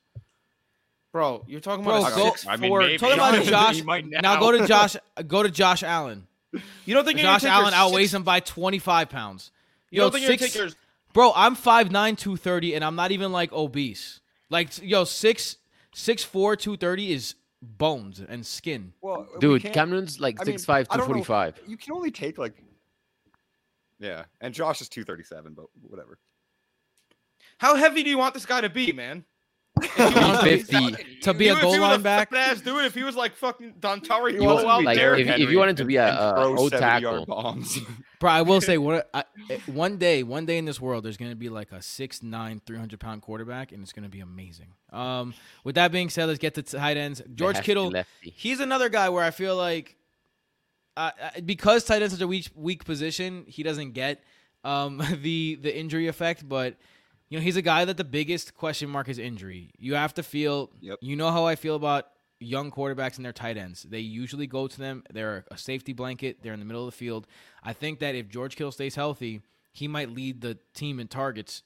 Bro, 1.13 1.45
you're 1.47 1.61
talking 1.61 1.83
Bro, 1.85 1.99
about 1.99 2.13
a 2.13 2.15
go. 2.17 2.25
six 2.27 2.47
I 2.47 2.57
mean, 2.57 2.71
four. 2.71 2.81
maybe. 2.81 2.99
Talk 2.99 3.15
about 3.15 3.43
Josh. 3.45 3.83
Now 3.83 4.01
now. 4.21 4.41
go 4.41 4.53
to 4.53 4.67
Josh. 4.67 4.97
Go 5.27 5.43
to 5.43 5.51
Josh 5.51 5.83
Allen. 5.83 6.27
You 6.53 6.95
don't 6.95 7.05
think 7.05 7.19
Josh 7.19 7.43
gonna 7.43 7.55
Allen 7.55 7.75
outweighs 7.75 8.11
six- 8.11 8.15
him 8.15 8.23
by 8.23 8.41
twenty 8.41 8.79
five 8.79 9.09
pounds. 9.11 9.51
You 9.91 9.99
Yo, 9.99 10.05
don't 10.05 10.13
think 10.13 10.23
you're 10.23 10.29
gonna 10.31 10.39
six- 10.39 10.53
take 10.55 10.63
your 10.63 10.71
Bro, 11.13 11.33
I'm 11.35 11.57
5'9", 11.57 11.91
230, 12.19 12.75
and 12.75 12.85
I'm 12.85 12.95
not 12.95 13.11
even 13.11 13.33
like 13.33 13.51
obese. 13.51 14.21
Like, 14.51 14.69
yo, 14.83 15.05
six, 15.05 15.57
six 15.95 16.23
four, 16.23 16.57
two 16.57 16.77
thirty 16.77 17.11
is 17.13 17.37
bones 17.63 18.21
and 18.21 18.45
skin. 18.47 18.93
Well, 19.01 19.27
Dude, 19.41 19.63
can't- 19.63 19.73
Cam 19.75 19.91
Newton's 19.91 20.21
like 20.21 20.39
I 20.41 20.45
mean, 20.45 20.59
five 20.59 20.89
to 20.91 20.99
know. 20.99 21.07
forty 21.07 21.23
five. 21.25 21.59
You 21.67 21.77
can 21.79 21.93
only 21.95 22.11
take 22.11 22.37
like. 22.37 22.53
Yeah, 23.99 24.25
and 24.43 24.53
Josh 24.53 24.83
is 24.83 24.91
two 24.91 25.05
thirty 25.05 25.25
seven, 25.25 25.55
but 25.55 25.67
whatever. 25.81 26.19
How 27.59 27.77
heavy 27.77 28.03
do 28.03 28.11
you 28.11 28.19
want 28.19 28.35
this 28.35 28.45
guy 28.45 28.61
to 28.61 28.69
be, 28.69 28.93
man? 28.93 29.25
Want 29.77 29.91
to 29.97 30.45
be- 30.45 30.65
150. 30.65 31.21
To 31.23 31.35
be 31.35 31.49
a 31.49 31.55
If 31.55 31.61
goal 31.63 31.81
line 31.81 32.03
back, 32.03 32.33
ass 32.33 32.61
dude. 32.61 32.85
If 32.85 32.95
he 32.95 33.03
was 33.03 33.17
like 33.17 33.35
fucking 33.35 33.75
Dontari, 33.81 34.31
He 34.33 34.39
he 34.39 34.47
wants 34.47 34.65
out 34.65 34.85
like. 34.85 34.97
Derrick 34.97 35.21
if- 35.27 35.29
if 35.29 35.39
you 35.39 35.45
Henry 35.47 35.57
wanted 35.57 35.77
to 35.79 35.85
be 35.85 35.97
a- 35.97 36.07
and 36.09 36.17
a- 36.19 36.33
throw 36.35 36.53
O 36.59 36.69
70 36.69 36.79
tackle. 36.79 37.27
bombs. 37.27 37.79
bro, 38.21 38.31
I 38.31 38.43
will 38.43 38.61
say, 38.61 38.79
what, 38.79 39.11
I, 39.13 39.25
one 39.67 39.99
day, 39.99 40.23
one 40.23 40.47
day 40.47 40.59
in 40.59 40.65
this 40.65 40.81
world, 40.81 41.05
there's 41.05 41.17
gonna 41.17 41.35
be 41.35 41.49
like 41.49 41.73
a 41.73 41.77
6'9", 41.83 42.61
300 42.65 43.01
pound 43.01 43.23
quarterback, 43.23 43.73
and 43.73 43.83
it's 43.83 43.93
gonna 43.93 44.09
be 44.09 44.21
amazing. 44.21 44.69
Um, 44.93 45.35
with 45.65 45.75
that 45.75 45.91
being 45.93 46.09
said, 46.11 46.27
let's 46.27 46.39
get 46.39 46.55
to 46.55 46.63
tight 46.63 46.97
ends. 46.97 47.21
George 47.35 47.61
Kittle, 47.63 47.91
lefty. 47.91 48.31
he's 48.37 48.61
another 48.61 48.89
guy 48.89 49.09
where 49.09 49.25
I 49.25 49.31
feel 49.31 49.57
like 49.57 49.97
uh, 50.97 51.11
uh, 51.21 51.41
because 51.45 51.85
tight 51.85 52.01
end's 52.03 52.15
such 52.15 52.23
a 52.23 52.29
weak 52.29 52.49
weak 52.55 52.85
position, 52.85 53.45
he 53.49 53.63
doesn't 53.63 53.93
get 53.93 54.23
um, 54.65 55.03
the 55.23 55.57
the 55.61 55.77
injury 55.77 56.07
effect. 56.07 56.49
But 56.49 56.77
you 57.29 57.39
know, 57.39 57.43
he's 57.43 57.57
a 57.57 57.63
guy 57.63 57.85
that 57.85 57.97
the 57.97 58.05
biggest 58.05 58.55
question 58.55 58.89
mark 58.89 59.09
is 59.09 59.19
injury. 59.19 59.73
You 59.79 59.95
have 59.95 60.15
to 60.15 60.23
feel. 60.23 60.71
Yep. 60.81 60.99
You 61.01 61.17
know 61.17 61.31
how 61.31 61.47
I 61.47 61.57
feel 61.57 61.75
about 61.75 62.07
young 62.39 62.71
quarterbacks 62.71 63.17
and 63.17 63.25
their 63.25 63.33
tight 63.33 63.57
ends. 63.57 63.83
They 63.83 64.01
usually 64.01 64.47
go 64.47 64.67
to 64.67 64.79
them. 64.79 65.03
They're 65.13 65.45
a 65.51 65.59
safety 65.59 65.93
blanket. 65.93 66.43
They're 66.43 66.53
in 66.53 66.61
the 66.61 66.67
middle 66.67 66.87
of 66.87 66.93
the 66.93 66.97
field. 66.97 67.27
I 67.63 67.73
think 67.73 67.99
that 68.01 68.15
if 68.15 68.29
George 68.29 68.57
Kittle 68.57 68.73
stays 68.73 68.95
healthy, 68.95 69.41
he 69.73 69.89
might 69.89 70.11
lead 70.11 70.41
the 70.41 70.59
team 70.75 71.01
in 71.01 71.09
targets 71.09 71.63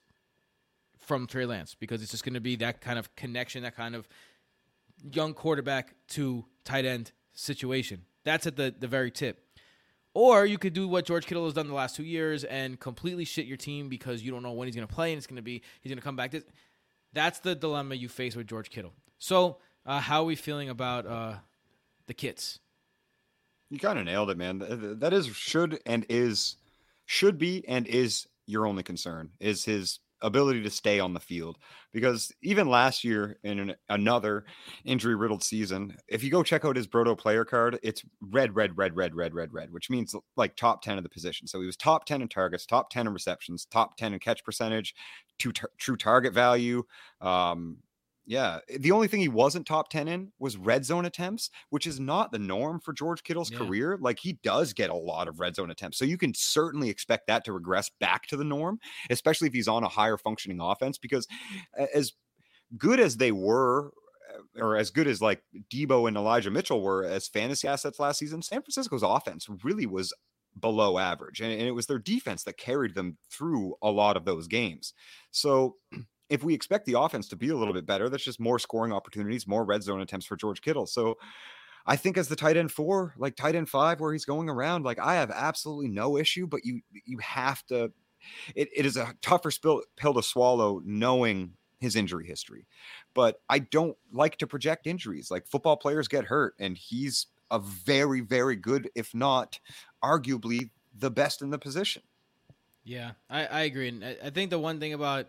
from 0.99 1.27
Trey 1.27 1.47
Lance 1.47 1.75
because 1.75 2.03
it's 2.03 2.11
just 2.11 2.25
going 2.25 2.35
to 2.35 2.41
be 2.41 2.57
that 2.57 2.81
kind 2.81 2.99
of 2.99 3.15
connection, 3.17 3.63
that 3.65 3.77
kind 3.77 3.95
of 3.95 4.09
young 5.13 5.35
quarterback 5.35 5.95
to 6.09 6.45
tight 6.65 6.85
end 6.85 7.13
situation. 7.33 8.05
That's 8.25 8.47
at 8.47 8.57
the, 8.57 8.75
the 8.79 8.87
very 8.87 9.11
tip. 9.11 9.45
Or 10.13 10.45
you 10.45 10.59
could 10.59 10.73
do 10.73 10.89
what 10.89 11.05
George 11.05 11.27
Kittle 11.27 11.45
has 11.45 11.55
done 11.55 11.69
the 11.69 11.75
last 11.75 11.95
two 11.95 12.03
years 12.05 12.43
and 12.45 12.79
completely 12.81 13.25
shit 13.25 13.47
your 13.47 13.57
team 13.57 13.89
because 13.89 14.23
you 14.23 14.33
don't 14.33 14.43
know 14.43 14.53
when 14.53 14.67
he's 14.67 14.75
going 14.75 14.87
to 14.87 14.93
play 14.93 15.13
and 15.13 15.19
it's 15.19 15.27
going 15.27 15.37
to 15.37 15.43
be 15.43 15.63
he's 15.81 15.91
going 15.91 15.99
to 15.99 16.05
come 16.05 16.17
back. 16.17 16.35
That's 17.13 17.39
the 17.41 17.55
dilemma 17.55 17.95
you 17.95 18.09
face 18.09 18.35
with 18.35 18.47
George 18.47 18.71
Kittle. 18.71 18.93
So, 19.19 19.59
uh, 19.87 20.01
how 20.01 20.23
are 20.23 20.25
we 20.25 20.35
feeling 20.37 20.69
about 20.69 21.07
uh, 21.07 21.35
the 22.07 22.15
kits? 22.15 22.59
You 23.71 23.79
kind 23.79 23.99
of 23.99 24.05
nailed 24.05 24.31
it, 24.31 24.37
man. 24.37 24.59
Th- 24.59 24.81
th- 24.81 24.99
That 24.99 25.13
is 25.13 25.29
should 25.29 25.81
and 25.87 26.05
is 26.09 26.57
should 27.07 27.39
be 27.39 27.67
and 27.69 27.87
is 27.87 28.27
your 28.47 28.67
only 28.67 28.83
concern 28.83 29.31
is 29.39 29.65
his 29.65 30.01
ability 30.23 30.63
to 30.63 30.71
stay 30.71 31.01
on 31.01 31.15
the 31.15 31.21
field 31.21 31.59
because 31.93 32.33
even 32.43 32.69
last 32.69 33.05
year 33.05 33.39
in 33.43 33.59
an, 33.59 33.75
another 33.89 34.45
injury 34.85 35.15
riddled 35.15 35.43
season 35.43 35.97
if 36.09 36.23
you 36.23 36.31
go 36.31 36.43
check 36.43 36.65
out 36.65 36.77
his 36.77 36.87
broto 36.87 37.17
player 37.17 37.45
card 37.45 37.79
it's 37.83 38.03
red 38.21 38.55
red 38.55 38.77
red 38.77 38.97
red 38.97 39.15
red 39.15 39.35
red 39.35 39.53
red 39.53 39.73
which 39.73 39.91
means 39.91 40.15
like 40.37 40.57
top 40.57 40.83
10 40.83 40.99
of 40.99 41.05
the 41.05 41.09
position. 41.09 41.47
So 41.47 41.61
he 41.61 41.67
was 41.67 41.77
top 41.77 42.05
10 42.05 42.23
in 42.23 42.29
targets 42.29 42.67
top 42.67 42.91
10 42.91 43.07
in 43.07 43.13
receptions 43.13 43.67
top 43.67 43.97
10 43.97 44.15
in 44.15 44.19
catch 44.19 44.45
percentage 44.45 44.95
to 45.39 45.53
true 45.79 45.97
target 45.97 46.33
value 46.33 46.83
um 47.21 47.79
yeah 48.31 48.61
the 48.79 48.93
only 48.93 49.09
thing 49.09 49.21
he 49.21 49.29
wasn't 49.29 49.67
top 49.67 49.89
10 49.91 50.07
in 50.09 50.33
was 50.39 50.57
red 50.57 50.85
zone 50.85 51.05
attempts 51.05 51.51
which 51.71 51.87
is 51.87 51.99
not 51.99 52.31
the 52.33 52.39
norm 52.39 52.79
for 52.81 52.93
george 52.93 53.23
kittle's 53.25 53.51
Yeah. 53.51 53.59
career 53.59 53.99
like 54.01 54.19
he 54.21 54.35
does 54.43 54.73
get 54.73 54.89
a 54.89 54.95
lot 54.95 55.29
of 55.29 55.41
red 55.41 55.57
zone 55.57 55.71
attempts 55.71 55.99
so 55.99 56.05
you 56.05 56.17
can 56.17 56.33
certainly 56.35 56.89
expect 56.89 57.27
that 57.27 57.45
to 57.45 57.53
regress 57.53 57.91
back 58.01 58.27
to 58.29 58.37
the 58.37 58.45
norm 58.45 58.79
especially 59.11 59.49
if 59.49 59.55
he's 59.55 59.69
on 59.69 59.83
a 59.85 59.89
higher 59.89 60.17
functioning 60.17 60.61
offense 60.61 60.97
because 60.97 61.27
as 61.95 62.13
good 62.79 63.01
as 63.01 63.17
they 63.17 63.33
were 63.33 63.93
uh, 64.33 64.63
or 64.65 64.77
as 64.77 64.91
good 64.91 65.09
as 65.09 65.21
like 65.21 65.43
Debo 65.73 66.07
and 66.07 66.17
Elijah 66.17 66.51
Mitchell 66.51 66.83
were 66.83 67.05
as 67.05 67.27
fantasy 67.29 67.67
assets 67.67 67.99
last 67.99 68.19
season, 68.19 68.43
San 68.43 68.63
Francisco's 68.63 69.03
offense 69.03 69.49
really 69.65 69.87
was 69.87 70.13
below 70.59 70.99
average. 70.99 71.41
And, 71.41 71.53
and 71.53 71.63
it 71.63 71.73
was 71.73 71.87
their 71.87 71.99
defense 71.99 72.45
that 72.45 72.57
carried 72.57 72.95
them 72.95 73.19
through 73.31 73.75
a 73.83 73.91
lot 73.91 74.17
of 74.17 74.25
those 74.25 74.47
games. 74.47 74.95
So 75.31 75.77
if 76.31 76.43
we 76.43 76.55
expect 76.55 76.87
the 76.87 76.99
offense 76.99 77.29
to 77.29 77.37
be 77.37 77.51
a 77.51 77.57
little 77.57 77.75
bit 77.75 77.85
better, 77.85 78.09
that's 78.09 78.25
just 78.25 78.41
more 78.41 78.59
scoring 78.59 78.93
opportunities, 78.93 79.47
more 79.47 79.65
red 79.65 79.83
zone 79.83 80.01
attempts 80.01 80.27
for 80.27 80.37
George 80.37 80.63
Kittle. 80.63 80.87
So 80.87 81.19
I 81.87 81.97
think 81.97 82.17
as 82.17 82.29
the 82.29 82.37
tight 82.37 82.57
end 82.57 82.73
four, 82.73 83.15
like 83.19 83.37
tight 83.37 83.55
end 83.55 83.69
five, 83.69 84.01
where 84.01 84.13
he's 84.13 84.25
going 84.25 84.49
around, 84.49 84.85
like 84.85 84.99
I 84.99 85.17
have 85.17 85.31
absolutely 85.31 85.89
no 85.89 86.17
issue, 86.17 86.47
but 86.47 86.65
you 86.65 86.81
you 87.05 87.19
have 87.19 87.67
to 87.67 87.93
it, 88.55 88.69
it 88.75 88.87
is 88.87 88.97
a 88.97 89.15
tougher 89.23 89.51
spill, 89.51 89.83
pill 89.97 90.15
to 90.15 90.23
swallow 90.23 90.81
knowing 90.85 91.55
his 91.81 91.97
injury 91.97 92.27
history. 92.27 92.67
But 93.15 93.41
I 93.49 93.61
don't 93.61 93.97
like 94.13 94.37
to 94.39 94.47
project 94.47 94.87
injuries. 94.87 95.31
Like 95.31 95.47
football 95.47 95.77
players 95.77 96.09
get 96.09 96.25
hurt, 96.25 96.55
and 96.59 96.77
he's 96.77 97.27
a 97.51 97.59
very, 97.59 98.21
very 98.21 98.57
good, 98.57 98.91
if 98.95 99.15
not 99.15 99.59
arguably 100.05 100.71
the 100.95 101.11
best 101.11 101.43
in 101.43 101.51
the 101.51 101.59
position. 101.59 102.03
Yeah, 102.85 103.13
I, 103.29 103.47
I 103.47 103.61
agree. 103.63 103.89
And 103.89 104.05
I, 104.05 104.17
I 104.25 104.31
think 104.31 104.51
the 104.51 104.59
one 104.59 104.81
thing 104.81 104.93
about 104.93 105.27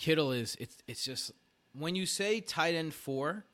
Kittle 0.00 0.32
is 0.32 0.56
it's 0.58 0.78
it's 0.88 1.04
just 1.04 1.30
when 1.78 1.94
you 1.94 2.06
say 2.06 2.40
tight 2.40 2.74
end 2.74 2.94
four, 2.94 3.44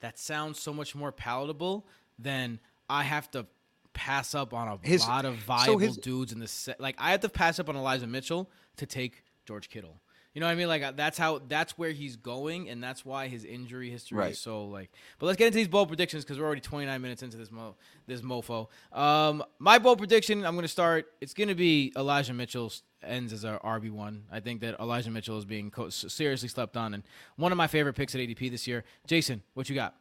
that 0.00 0.18
sounds 0.18 0.60
so 0.60 0.70
much 0.74 0.94
more 0.94 1.10
palatable 1.10 1.86
than 2.18 2.60
I 2.90 3.04
have 3.04 3.30
to 3.30 3.46
pass 3.94 4.34
up 4.34 4.52
on 4.52 4.68
a 4.68 4.78
His- 4.86 5.00
lot 5.00 5.24
of 5.24 5.36
so 5.36 5.40
viable 5.46 5.78
his- 5.78 5.96
dudes 5.96 6.30
in 6.30 6.40
the 6.40 6.46
set. 6.46 6.78
Like 6.78 6.96
I 6.98 7.12
have 7.12 7.20
to 7.20 7.30
pass 7.30 7.58
up 7.58 7.70
on 7.70 7.76
Elijah 7.76 8.06
Mitchell 8.06 8.50
to 8.76 8.84
take 8.84 9.24
George 9.46 9.70
Kittle. 9.70 9.98
You 10.34 10.40
know 10.40 10.46
what 10.46 10.52
I 10.52 10.56
mean? 10.56 10.66
Like 10.66 10.82
uh, 10.82 10.90
that's 10.96 11.16
how 11.16 11.40
that's 11.48 11.78
where 11.78 11.92
he's 11.92 12.16
going, 12.16 12.68
and 12.68 12.82
that's 12.82 13.04
why 13.04 13.28
his 13.28 13.44
injury 13.44 13.88
history 13.88 14.18
Right. 14.18 14.32
is 14.32 14.40
so 14.40 14.64
like. 14.66 14.90
But 15.20 15.26
let's 15.26 15.38
get 15.38 15.46
into 15.46 15.56
these 15.58 15.68
bold 15.68 15.86
predictions 15.86 16.24
because 16.24 16.40
we're 16.40 16.44
already 16.44 16.60
29 16.60 17.00
minutes 17.00 17.22
into 17.22 17.36
this 17.36 17.52
mo 17.52 17.76
this 18.08 18.20
mofo. 18.20 18.66
Um, 18.92 19.44
my 19.60 19.78
bold 19.78 19.98
prediction, 19.98 20.44
I'm 20.44 20.54
going 20.54 20.62
to 20.64 20.68
start. 20.68 21.06
It's 21.20 21.34
going 21.34 21.48
to 21.48 21.54
be 21.54 21.92
Elijah 21.96 22.34
Mitchell 22.34 22.72
ends 23.04 23.32
as 23.32 23.44
our 23.44 23.60
RB 23.60 23.92
one. 23.92 24.24
I 24.32 24.40
think 24.40 24.60
that 24.62 24.80
Elijah 24.80 25.10
Mitchell 25.12 25.38
is 25.38 25.44
being 25.44 25.70
co- 25.70 25.88
seriously 25.90 26.48
slept 26.48 26.76
on, 26.76 26.94
and 26.94 27.04
one 27.36 27.52
of 27.52 27.58
my 27.58 27.68
favorite 27.68 27.92
picks 27.94 28.12
at 28.16 28.20
ADP 28.20 28.50
this 28.50 28.66
year. 28.66 28.82
Jason, 29.06 29.40
what 29.54 29.68
you 29.68 29.76
got? 29.76 29.94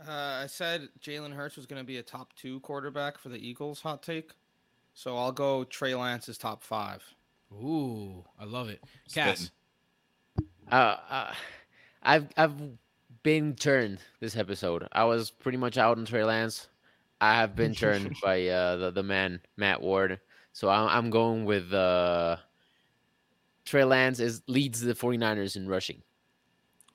Uh, 0.00 0.10
I 0.42 0.46
said 0.46 0.88
Jalen 1.00 1.34
Hurts 1.34 1.56
was 1.56 1.66
going 1.66 1.80
to 1.80 1.86
be 1.86 1.96
a 1.98 2.02
top 2.02 2.34
two 2.34 2.60
quarterback 2.60 3.18
for 3.18 3.28
the 3.28 3.38
Eagles. 3.38 3.80
Hot 3.80 4.02
take. 4.02 4.32
So 4.94 5.16
I'll 5.16 5.32
go 5.32 5.64
Trey 5.64 5.94
Lance's 5.94 6.38
top 6.38 6.62
five. 6.62 7.02
Ooh, 7.52 8.24
I 8.38 8.44
love 8.44 8.68
it. 8.68 8.82
Cass. 9.12 9.50
Uh, 10.70 10.96
uh, 11.08 11.32
I've 12.02 12.28
I've 12.36 12.54
been 13.22 13.54
turned 13.54 13.98
this 14.20 14.36
episode. 14.36 14.86
I 14.92 15.04
was 15.04 15.30
pretty 15.30 15.58
much 15.58 15.78
out 15.78 15.98
on 15.98 16.04
Trey 16.04 16.24
Lance. 16.24 16.68
I 17.20 17.34
have 17.34 17.56
been 17.56 17.74
turned 17.76 18.16
by 18.22 18.46
uh, 18.48 18.76
the 18.76 18.90
the 18.90 19.02
man 19.02 19.40
Matt 19.56 19.80
Ward, 19.80 20.20
so 20.52 20.68
I'm 20.68 20.88
I'm 20.88 21.10
going 21.10 21.44
with 21.44 21.72
uh, 21.72 22.36
Trey 23.64 23.84
Lance 23.84 24.20
is 24.20 24.42
leads 24.46 24.80
the 24.80 24.94
49ers 24.94 25.56
in 25.56 25.68
rushing. 25.68 26.02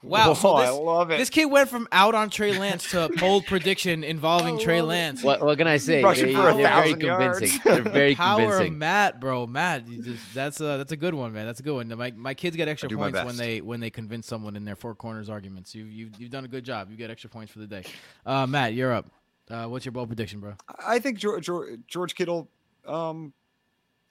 Wow, 0.03 0.33
so 0.35 0.49
Whoa, 0.49 0.55
I 0.55 0.69
love 0.69 1.11
it. 1.11 1.17
This 1.17 1.29
kid 1.29 1.45
went 1.45 1.69
from 1.69 1.87
out 1.91 2.15
on 2.15 2.29
Trey 2.29 2.57
Lance 2.57 2.89
to 2.91 3.05
a 3.05 3.09
bold 3.09 3.45
prediction 3.45 4.03
involving 4.03 4.55
I 4.57 4.63
Trey. 4.63 4.81
Lance. 4.81 5.23
What 5.23 5.41
what 5.41 5.57
can 5.57 5.67
I 5.67 5.77
say? 5.77 6.01
They, 6.01 6.33
for 6.33 6.49
a 6.49 6.53
are 6.53 6.57
very 6.57 6.93
convincing. 6.95 7.47
yards. 7.47 7.59
They're 7.63 7.81
very 7.83 8.15
Power 8.21 8.41
of 8.41 8.49
convincing. 8.49 8.79
Matt, 8.79 9.19
bro. 9.19 9.45
Matt, 9.47 9.87
you 9.87 10.01
just, 10.01 10.33
that's 10.33 10.59
a 10.59 10.77
that's 10.77 10.91
a 10.91 10.97
good 10.97 11.13
one, 11.13 11.33
man. 11.33 11.45
That's 11.45 11.59
a 11.59 11.63
good 11.63 11.75
one. 11.75 11.87
My 11.97 12.11
my 12.11 12.33
kids 12.33 12.55
get 12.55 12.67
extra 12.67 12.89
points 12.89 13.23
when 13.23 13.37
they 13.37 13.61
when 13.61 13.79
they 13.79 13.89
convince 13.89 14.27
someone 14.27 14.55
in 14.55 14.65
their 14.65 14.75
four 14.75 14.95
corners 14.95 15.29
arguments. 15.29 15.75
You 15.75 15.85
you 15.85 16.09
you've 16.17 16.31
done 16.31 16.45
a 16.45 16.49
good 16.49 16.63
job. 16.63 16.89
You 16.89 16.97
get 16.97 17.11
extra 17.11 17.29
points 17.29 17.51
for 17.51 17.59
the 17.59 17.67
day. 17.67 17.83
Uh, 18.25 18.47
Matt, 18.47 18.73
you're 18.73 18.93
up. 18.93 19.05
Uh, 19.49 19.65
what's 19.65 19.85
your 19.85 19.91
bold 19.91 20.07
prediction, 20.07 20.39
bro? 20.39 20.53
I 20.85 20.99
think 20.99 21.17
George, 21.17 21.49
George 21.87 22.15
Kittle, 22.15 22.49
um, 22.87 23.33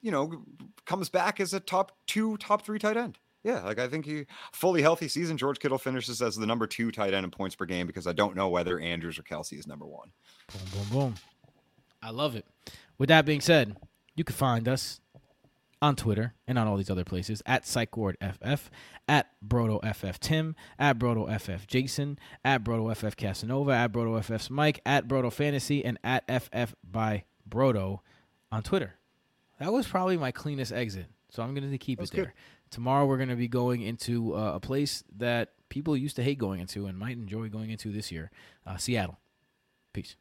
you 0.01 0.11
know, 0.11 0.43
comes 0.85 1.09
back 1.09 1.39
as 1.39 1.53
a 1.53 1.59
top 1.59 1.97
two, 2.05 2.37
top 2.37 2.63
three 2.63 2.77
tight 2.77 2.95
end. 2.95 3.17
Yeah, 3.43 3.61
like 3.61 3.79
I 3.79 3.87
think 3.87 4.05
he 4.05 4.25
fully 4.51 4.81
healthy 4.81 5.07
season. 5.07 5.37
George 5.37 5.59
Kittle 5.59 5.79
finishes 5.79 6.21
as 6.21 6.35
the 6.35 6.45
number 6.45 6.67
two 6.67 6.91
tight 6.91 7.13
end 7.13 7.23
in 7.23 7.31
points 7.31 7.55
per 7.55 7.65
game 7.65 7.87
because 7.87 8.05
I 8.05 8.13
don't 8.13 8.35
know 8.35 8.49
whether 8.49 8.79
Andrews 8.79 9.17
or 9.17 9.23
Kelce 9.23 9.57
is 9.57 9.65
number 9.67 9.85
one. 9.85 10.11
Boom, 10.51 10.61
boom, 10.71 10.89
boom. 10.91 11.15
I 12.03 12.11
love 12.11 12.35
it. 12.35 12.45
With 12.97 13.09
that 13.09 13.25
being 13.25 13.41
said, 13.41 13.77
you 14.15 14.23
can 14.23 14.35
find 14.35 14.67
us 14.67 15.01
on 15.81 15.95
Twitter 15.95 16.35
and 16.47 16.59
on 16.59 16.67
all 16.67 16.77
these 16.77 16.91
other 16.91 17.03
places 17.03 17.41
at 17.45 17.63
PsychWardFF, 17.63 18.69
at 19.07 19.27
BrotoFFTim, 19.45 20.53
at 20.77 20.99
BrotoFF 20.99 21.65
Jason, 21.65 22.19
at 22.45 22.63
BrotoFF 22.63 23.15
Casanova, 23.15 23.71
at 23.71 23.91
BrotoFF's 23.91 24.49
Mike, 24.49 24.81
at 24.85 25.07
Broto 25.07 25.33
Fantasy, 25.33 25.83
and 25.83 25.97
at 26.03 26.23
FF 26.27 26.75
by 26.83 27.23
Broto 27.49 27.99
on 28.51 28.61
Twitter. 28.61 28.95
That 29.59 29.73
was 29.73 29.87
probably 29.87 30.17
my 30.17 30.31
cleanest 30.31 30.71
exit, 30.71 31.07
so 31.29 31.41
I'm 31.41 31.53
going 31.55 31.69
to 31.69 31.77
keep 31.77 31.99
That's 31.99 32.11
it 32.11 32.15
there. 32.15 32.25
good. 32.25 32.33
Tomorrow 32.71 33.05
we're 33.05 33.17
going 33.17 33.29
to 33.29 33.35
be 33.35 33.49
going 33.49 33.81
into 33.81 34.35
uh, 34.35 34.53
a 34.55 34.59
place 34.59 35.03
that 35.17 35.49
people 35.69 35.95
used 35.95 36.15
to 36.15 36.23
hate 36.23 36.37
going 36.37 36.61
into 36.61 36.87
and 36.87 36.97
might 36.97 37.17
enjoy 37.17 37.49
going 37.49 37.69
into 37.69 37.91
this 37.91 38.11
year, 38.11 38.31
uh, 38.65 38.77
Seattle. 38.77 39.19
Peace. 39.93 40.15